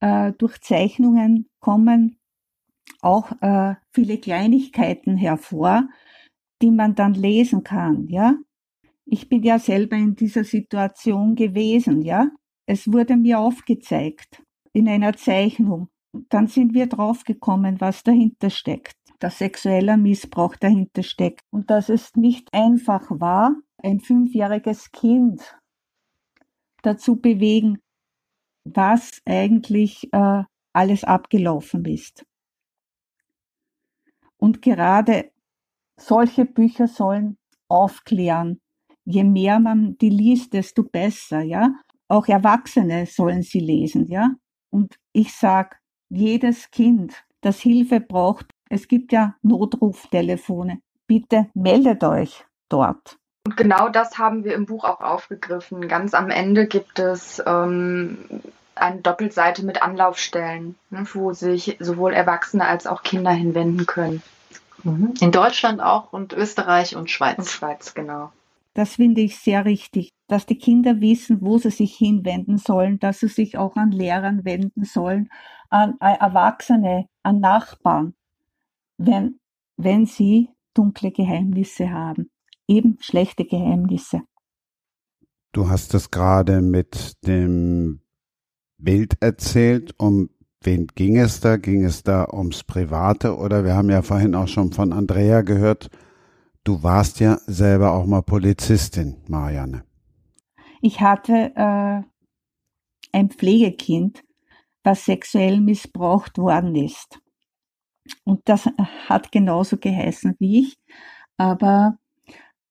[0.00, 2.18] Äh, durch Zeichnungen kommen
[3.00, 5.88] auch äh, viele Kleinigkeiten hervor,
[6.62, 8.34] die man dann lesen kann, ja.
[9.10, 12.28] Ich bin ja selber in dieser Situation gewesen, ja.
[12.70, 14.42] Es wurde mir aufgezeigt
[14.74, 15.88] in einer Zeichnung.
[16.28, 22.14] Dann sind wir draufgekommen, was dahinter steckt, dass sexueller Missbrauch dahinter steckt und dass es
[22.14, 25.58] nicht einfach war, ein fünfjähriges Kind
[26.82, 27.78] dazu bewegen,
[28.64, 30.42] was eigentlich äh,
[30.74, 32.26] alles abgelaufen ist.
[34.36, 35.32] Und gerade
[35.98, 37.38] solche Bücher sollen
[37.68, 38.60] aufklären.
[39.06, 41.72] Je mehr man die liest, desto besser, ja.
[42.08, 44.30] Auch Erwachsene sollen sie lesen, ja.
[44.70, 45.78] Und ich sag,
[46.08, 50.80] jedes Kind, das Hilfe braucht, es gibt ja Notruftelefone.
[51.06, 53.18] Bitte meldet euch dort.
[53.46, 55.88] Und genau das haben wir im Buch auch aufgegriffen.
[55.88, 58.18] Ganz am Ende gibt es ähm,
[58.74, 64.22] eine Doppelseite mit Anlaufstellen, ne, wo sich sowohl Erwachsene als auch Kinder hinwenden können.
[64.84, 65.14] Mhm.
[65.20, 67.38] In Deutschland auch und Österreich und Schweiz.
[67.38, 68.32] Und Schweiz, genau.
[68.74, 73.20] Das finde ich sehr richtig, dass die Kinder wissen, wo sie sich hinwenden sollen, dass
[73.20, 75.30] sie sich auch an Lehrern wenden sollen,
[75.70, 78.14] an Erwachsene, an Nachbarn,
[78.98, 79.40] wenn,
[79.76, 82.30] wenn sie dunkle Geheimnisse haben,
[82.68, 84.22] eben schlechte Geheimnisse.
[85.52, 88.00] Du hast es gerade mit dem
[88.76, 89.94] Bild erzählt.
[89.98, 90.30] Um
[90.62, 91.56] wen ging es da?
[91.56, 95.90] Ging es da ums Private oder wir haben ja vorhin auch schon von Andrea gehört,
[96.64, 99.87] du warst ja selber auch mal Polizistin, Marianne.
[100.80, 102.02] Ich hatte äh,
[103.12, 104.22] ein Pflegekind,
[104.84, 107.20] was sexuell missbraucht worden ist.
[108.24, 108.66] Und das
[109.08, 110.76] hat genauso geheißen wie ich.
[111.36, 111.98] Aber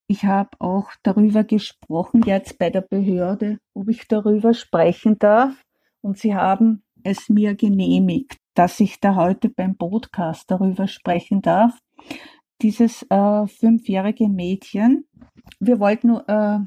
[0.08, 5.62] ich habe auch darüber gesprochen, jetzt bei der Behörde, ob ich darüber sprechen darf
[6.02, 11.78] und sie haben es mir genehmigt, dass ich da heute beim Podcast darüber sprechen darf.
[12.62, 15.06] Dieses äh, fünfjährige Mädchen,
[15.60, 16.60] wir wollten äh,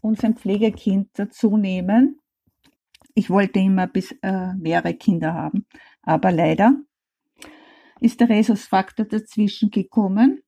[0.00, 2.20] uns ein Pflegekind dazu nehmen.
[3.14, 5.66] Ich wollte immer bis äh, mehrere Kinder haben,
[6.02, 6.74] aber leider
[8.00, 10.42] ist der Rhesusfaktor dazwischen gekommen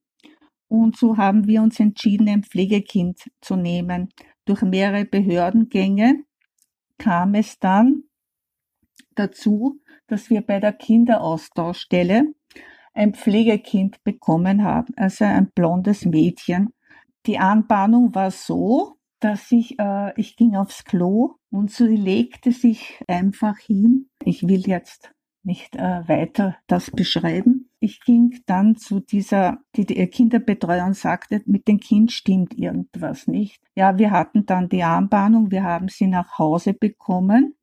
[0.73, 4.09] und so haben wir uns entschieden, ein Pflegekind zu nehmen.
[4.47, 6.25] Durch mehrere Behördengänge
[6.97, 8.05] kam es dann
[9.15, 12.33] dazu, dass wir bei der Kinderaustauschstelle
[12.95, 16.71] ein Pflegekind bekommen haben, also ein blondes Mädchen.
[17.27, 23.01] Die Anbahnung war so, dass ich, äh, ich ging aufs Klo und sie legte sich
[23.07, 24.09] einfach hin.
[24.25, 25.13] Ich will jetzt
[25.45, 27.71] nicht äh, weiter das beschreiben.
[27.79, 33.63] Ich ging dann zu dieser, die, die Kinderbetreuerin sagte, mit dem Kind stimmt irgendwas nicht.
[33.77, 37.55] Ja, wir hatten dann die Armbahnung, wir haben sie nach Hause bekommen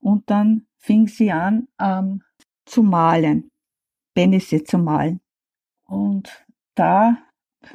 [0.00, 2.22] und dann fing sie an ähm,
[2.66, 3.50] zu malen,
[4.14, 5.20] Penisse zu malen.
[5.86, 7.18] Und da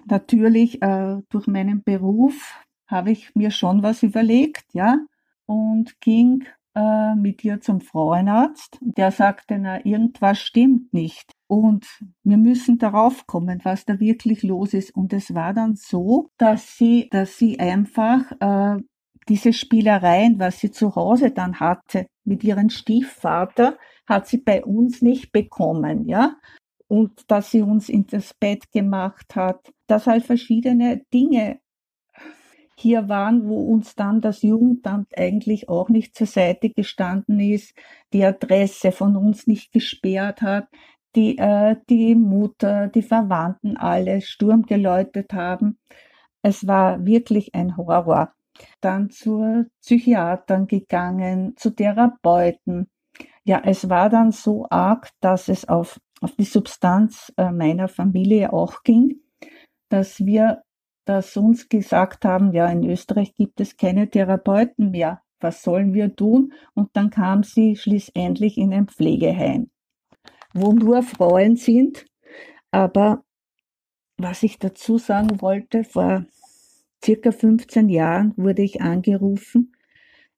[0.05, 2.59] natürlich äh, durch meinen Beruf
[2.91, 4.97] habe ich mir schon was überlegt, ja,
[5.45, 8.77] und ging äh, mit ihr zum Frauenarzt.
[8.81, 11.33] Der sagte, na, irgendwas stimmt nicht.
[11.47, 11.85] Und
[12.23, 14.95] wir müssen darauf kommen, was da wirklich los ist.
[14.95, 18.81] Und es war dann so, dass sie, dass sie einfach äh,
[19.27, 23.77] diese Spielereien, was sie zu Hause dann hatte mit ihrem Stiefvater,
[24.07, 26.35] hat sie bei uns nicht bekommen, ja.
[26.87, 31.60] Und dass sie uns in das Bett gemacht hat, dass halt verschiedene Dinge
[32.81, 37.73] hier waren, wo uns dann das Jugendamt eigentlich auch nicht zur Seite gestanden ist,
[38.11, 40.67] die Adresse von uns nicht gesperrt hat,
[41.15, 45.77] die, äh, die Mutter, die Verwandten alle Sturm geläutet haben.
[46.41, 48.33] Es war wirklich ein Horror
[48.81, 52.89] dann zur Psychiaterin gegangen, zu Therapeuten.
[53.43, 58.53] Ja, es war dann so arg, dass es auf, auf die Substanz äh, meiner Familie
[58.53, 59.21] auch ging,
[59.89, 60.63] dass wir
[61.05, 65.21] das uns gesagt haben, ja, in Österreich gibt es keine Therapeuten mehr.
[65.39, 66.53] Was sollen wir tun?
[66.73, 69.69] Und dann kam sie schließlich in ein Pflegeheim,
[70.53, 72.05] wo nur Frauen sind.
[72.69, 73.23] Aber
[74.17, 76.25] was ich dazu sagen wollte, vor
[77.03, 79.75] circa 15 Jahren wurde ich angerufen,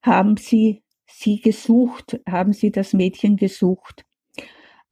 [0.02, 4.06] haben Sie sie gesucht, haben Sie das Mädchen gesucht,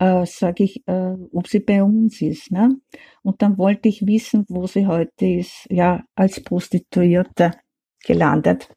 [0.01, 2.51] äh, sage ich, äh, ob sie bei uns ist.
[2.51, 2.77] Ne?
[3.21, 7.51] Und dann wollte ich wissen, wo sie heute ist, ja, als Prostituierte
[8.03, 8.69] gelandet.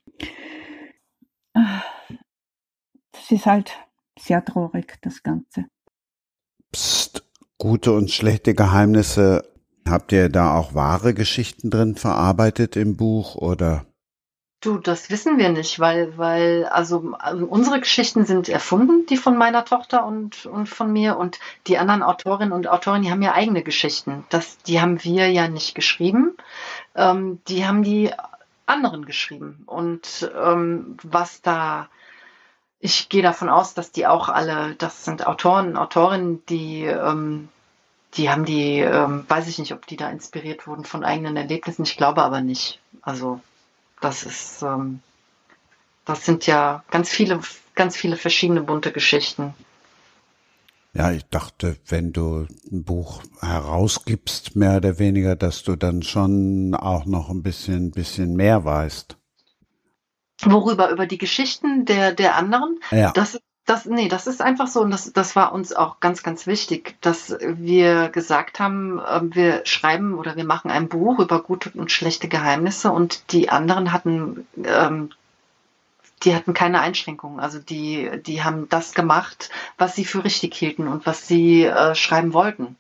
[1.53, 3.73] Das ist halt
[4.19, 5.65] sehr traurig, das Ganze.
[6.73, 7.25] Psst,
[7.59, 9.55] gute und schlechte Geheimnisse
[9.87, 13.87] Habt ihr da auch wahre Geschichten drin verarbeitet im Buch oder?
[14.65, 19.37] Du, das wissen wir nicht, weil, weil, also, also, unsere Geschichten sind erfunden, die von
[19.37, 23.35] meiner Tochter und, und von mir und die anderen Autorinnen und Autoren, die haben ja
[23.35, 24.25] eigene Geschichten.
[24.31, 26.35] Das, die haben wir ja nicht geschrieben.
[26.95, 28.11] Ähm, die haben die
[28.65, 29.65] anderen geschrieben.
[29.67, 31.91] Und ähm, was da,
[32.81, 37.51] ich gehe davon aus, dass die auch alle, das sind Autoren, Autorinnen, die, ähm,
[38.15, 41.83] die haben die, ähm, weiß ich nicht, ob die da inspiriert wurden von eigenen Erlebnissen.
[41.83, 42.81] Ich glaube aber nicht.
[43.03, 43.41] Also
[44.05, 45.01] das ist, ähm,
[46.05, 47.41] das sind ja ganz viele,
[47.75, 49.55] ganz viele verschiedene bunte Geschichten.
[50.93, 56.75] Ja, ich dachte, wenn du ein Buch herausgibst, mehr oder weniger, dass du dann schon
[56.75, 59.17] auch noch ein bisschen, bisschen mehr weißt.
[60.43, 60.91] Worüber?
[60.91, 62.79] Über die Geschichten der, der anderen?
[62.91, 63.11] Ja.
[63.13, 66.47] Das, das, nee, das ist einfach so, und das, das war uns auch ganz, ganz
[66.47, 71.71] wichtig, dass wir gesagt haben, ähm, wir schreiben oder wir machen ein Buch über gute
[71.71, 75.11] und schlechte Geheimnisse und die anderen hatten ähm,
[76.25, 77.41] die hatten keine Einschränkungen.
[77.41, 81.95] Also die, die haben das gemacht, was sie für richtig hielten und was sie äh,
[81.95, 82.77] schreiben wollten.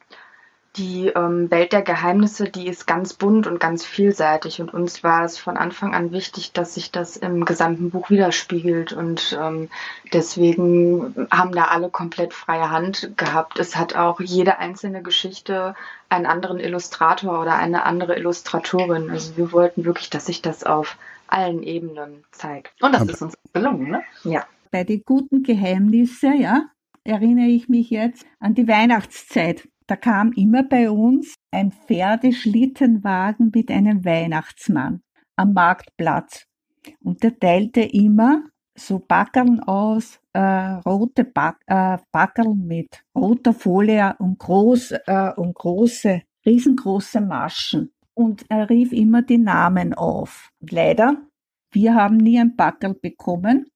[0.76, 4.60] Die ähm, Welt der Geheimnisse, die ist ganz bunt und ganz vielseitig.
[4.60, 8.92] Und uns war es von Anfang an wichtig, dass sich das im gesamten Buch widerspiegelt.
[8.92, 9.68] Und ähm,
[10.12, 13.60] deswegen haben da alle komplett freie Hand gehabt.
[13.60, 15.76] Es hat auch jede einzelne Geschichte
[16.08, 19.10] einen anderen Illustrator oder eine andere Illustratorin.
[19.10, 20.96] Also wir wollten wirklich, dass sich das auf
[21.28, 22.72] allen Ebenen zeigt.
[22.82, 24.02] Und das Aber ist uns gelungen, ne?
[24.24, 24.44] Ja.
[24.72, 26.64] Bei den guten Geheimnissen, ja,
[27.04, 29.68] erinnere ich mich jetzt an die Weihnachtszeit.
[29.86, 35.02] Da kam immer bei uns ein Pferdeschlittenwagen mit einem Weihnachtsmann
[35.36, 36.46] am Marktplatz.
[37.02, 38.44] Und der teilte immer
[38.76, 45.54] so Backeln aus, äh, rote Back, äh, Backeln mit roter Folie und, groß, äh, und
[45.54, 47.92] große, riesengroße Maschen.
[48.14, 50.50] Und er rief immer die Namen auf.
[50.60, 51.16] Leider,
[51.72, 53.66] wir haben nie ein Backel bekommen.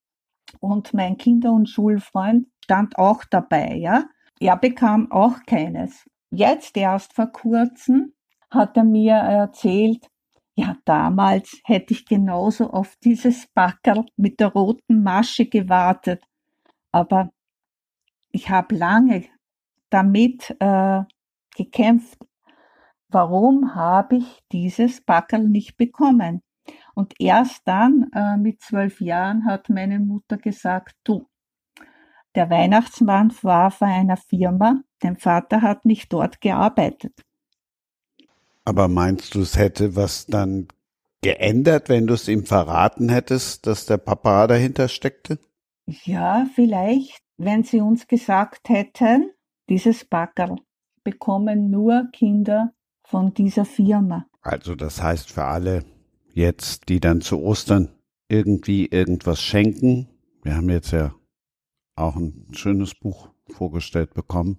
[0.60, 4.04] Und mein Kinder- und Schulfreund stand auch dabei, ja.
[4.40, 6.08] Er bekam auch keines.
[6.30, 8.12] Jetzt erst vor kurzem
[8.50, 10.06] hat er mir erzählt,
[10.54, 16.24] ja, damals hätte ich genauso auf dieses Backerl mit der roten Masche gewartet.
[16.90, 17.30] Aber
[18.32, 19.26] ich habe lange
[19.90, 21.02] damit äh,
[21.56, 22.18] gekämpft.
[23.08, 26.42] Warum habe ich dieses Backerl nicht bekommen?
[26.94, 31.26] Und erst dann, äh, mit zwölf Jahren, hat meine Mutter gesagt, du,
[32.34, 37.24] der Weihnachtsmann war bei einer Firma, dein Vater hat nicht dort gearbeitet.
[38.64, 40.68] Aber meinst du, es hätte was dann
[41.22, 45.38] geändert, wenn du es ihm verraten hättest, dass der Papa dahinter steckte?
[45.86, 49.30] Ja, vielleicht, wenn sie uns gesagt hätten,
[49.68, 50.56] dieses Backerl
[51.02, 52.72] bekommen nur Kinder
[53.04, 54.26] von dieser Firma.
[54.42, 55.84] Also das heißt für alle
[56.34, 57.88] jetzt, die dann zu Ostern
[58.28, 60.08] irgendwie irgendwas schenken.
[60.42, 61.14] Wir haben jetzt ja
[62.00, 64.58] auch ein schönes Buch vorgestellt bekommen,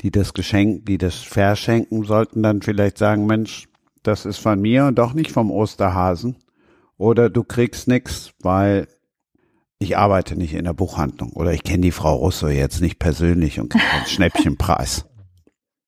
[0.00, 3.68] die das Geschenk, die das verschenken, sollten dann vielleicht sagen, Mensch,
[4.02, 6.36] das ist von mir und doch nicht vom Osterhasen.
[6.96, 8.88] Oder du kriegst nichts, weil
[9.78, 13.58] ich arbeite nicht in der Buchhandlung oder ich kenne die Frau Russo jetzt nicht persönlich
[13.58, 15.06] und kriege einen Schnäppchenpreis.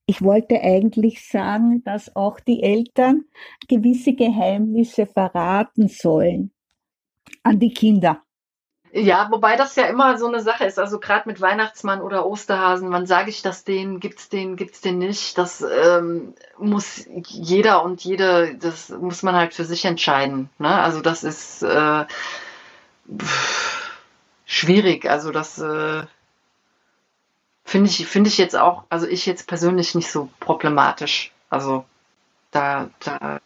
[0.07, 3.25] Ich wollte eigentlich sagen, dass auch die Eltern
[3.69, 6.51] gewisse Geheimnisse verraten sollen
[7.43, 8.23] an die Kinder.
[8.95, 10.79] Ja, wobei das ja immer so eine Sache ist.
[10.79, 14.99] Also gerade mit Weihnachtsmann oder Osterhasen, wann sage ich das denen, gibt's den, gibt's den
[14.99, 15.39] nicht?
[15.39, 20.51] Das ähm, muss jeder und jede, das muss man halt für sich entscheiden.
[20.59, 20.69] Ne?
[20.69, 22.05] Also das ist äh,
[24.45, 25.09] schwierig.
[25.09, 26.03] Also das äh,
[27.65, 31.33] finde ich, finde ich jetzt auch, also ich jetzt persönlich nicht so problematisch.
[31.49, 31.87] Also
[32.51, 33.41] da, da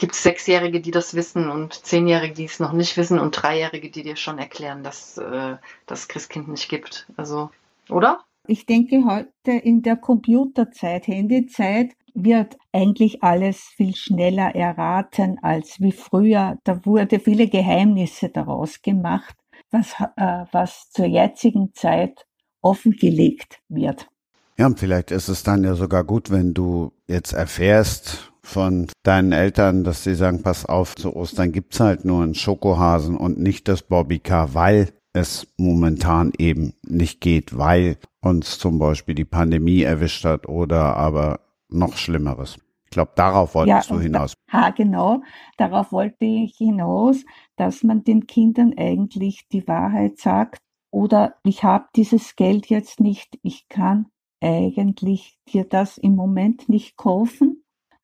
[0.00, 3.90] gibt es Sechsjährige, die das wissen und Zehnjährige, die es noch nicht wissen und Dreijährige,
[3.90, 7.06] die dir schon erklären, dass äh, das Christkind nicht gibt.
[7.16, 7.50] Also,
[7.90, 8.24] oder?
[8.46, 15.92] Ich denke, heute in der Computerzeit, Handyzeit, wird eigentlich alles viel schneller erraten als wie
[15.92, 16.58] früher.
[16.64, 19.36] Da wurde viele Geheimnisse daraus gemacht,
[19.70, 22.26] was, äh, was zur jetzigen Zeit
[22.62, 24.08] offengelegt wird.
[24.56, 29.32] Ja, und vielleicht ist es dann ja sogar gut, wenn du jetzt erfährst, von deinen
[29.32, 33.68] Eltern, dass sie sagen, pass auf, zu Ostern gibt's halt nur einen Schokohasen und nicht
[33.68, 40.24] das Bobbycar, weil es momentan eben nicht geht, weil uns zum Beispiel die Pandemie erwischt
[40.24, 42.58] hat oder aber noch Schlimmeres.
[42.84, 44.34] Ich glaube, darauf wolltest ja, du hinaus.
[44.50, 45.22] Da, ha, genau,
[45.56, 47.24] darauf wollte ich hinaus,
[47.56, 50.58] dass man den Kindern eigentlich die Wahrheit sagt
[50.90, 54.06] oder ich habe dieses Geld jetzt nicht, ich kann
[54.40, 57.59] eigentlich dir das im Moment nicht kaufen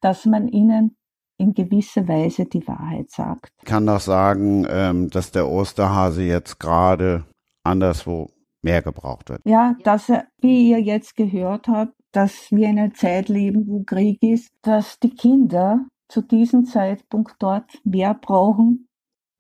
[0.07, 0.97] dass man ihnen
[1.37, 3.49] in gewisser Weise die Wahrheit sagt.
[3.59, 7.25] Ich kann doch sagen, ähm, dass der Osterhase jetzt gerade
[7.65, 8.31] anderswo
[8.63, 9.41] mehr gebraucht wird.
[9.45, 13.83] Ja, dass er, wie ihr jetzt gehört habt, dass wir in einer Zeit leben, wo
[13.83, 18.87] Krieg ist, dass die Kinder zu diesem Zeitpunkt dort mehr brauchen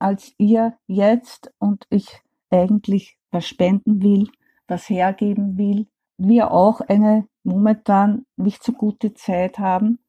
[0.00, 4.28] als ihr jetzt und ich eigentlich was spenden will,
[4.66, 5.86] was hergeben will,
[6.18, 10.00] wir auch eine momentan nicht so gute Zeit haben,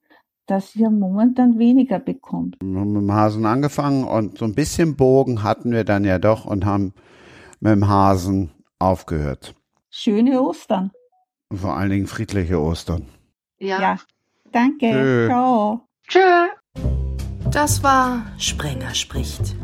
[0.47, 2.55] dass ihr momentan weniger bekommt.
[2.63, 6.19] Wir haben mit dem Hasen angefangen und so ein bisschen Bogen hatten wir dann ja
[6.19, 6.93] doch und haben
[7.59, 9.53] mit dem Hasen aufgehört.
[9.89, 10.91] Schöne Ostern.
[11.49, 13.07] Und vor allen Dingen friedliche Ostern.
[13.59, 13.81] Ja.
[13.81, 13.97] Ja.
[14.51, 14.91] Danke.
[14.91, 15.27] Tschö.
[15.27, 15.81] Ciao.
[16.07, 16.47] Tschö.
[17.51, 19.55] Das war Sprenger spricht.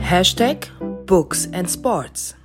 [0.00, 0.70] Hashtag
[1.06, 2.37] Books and Sports.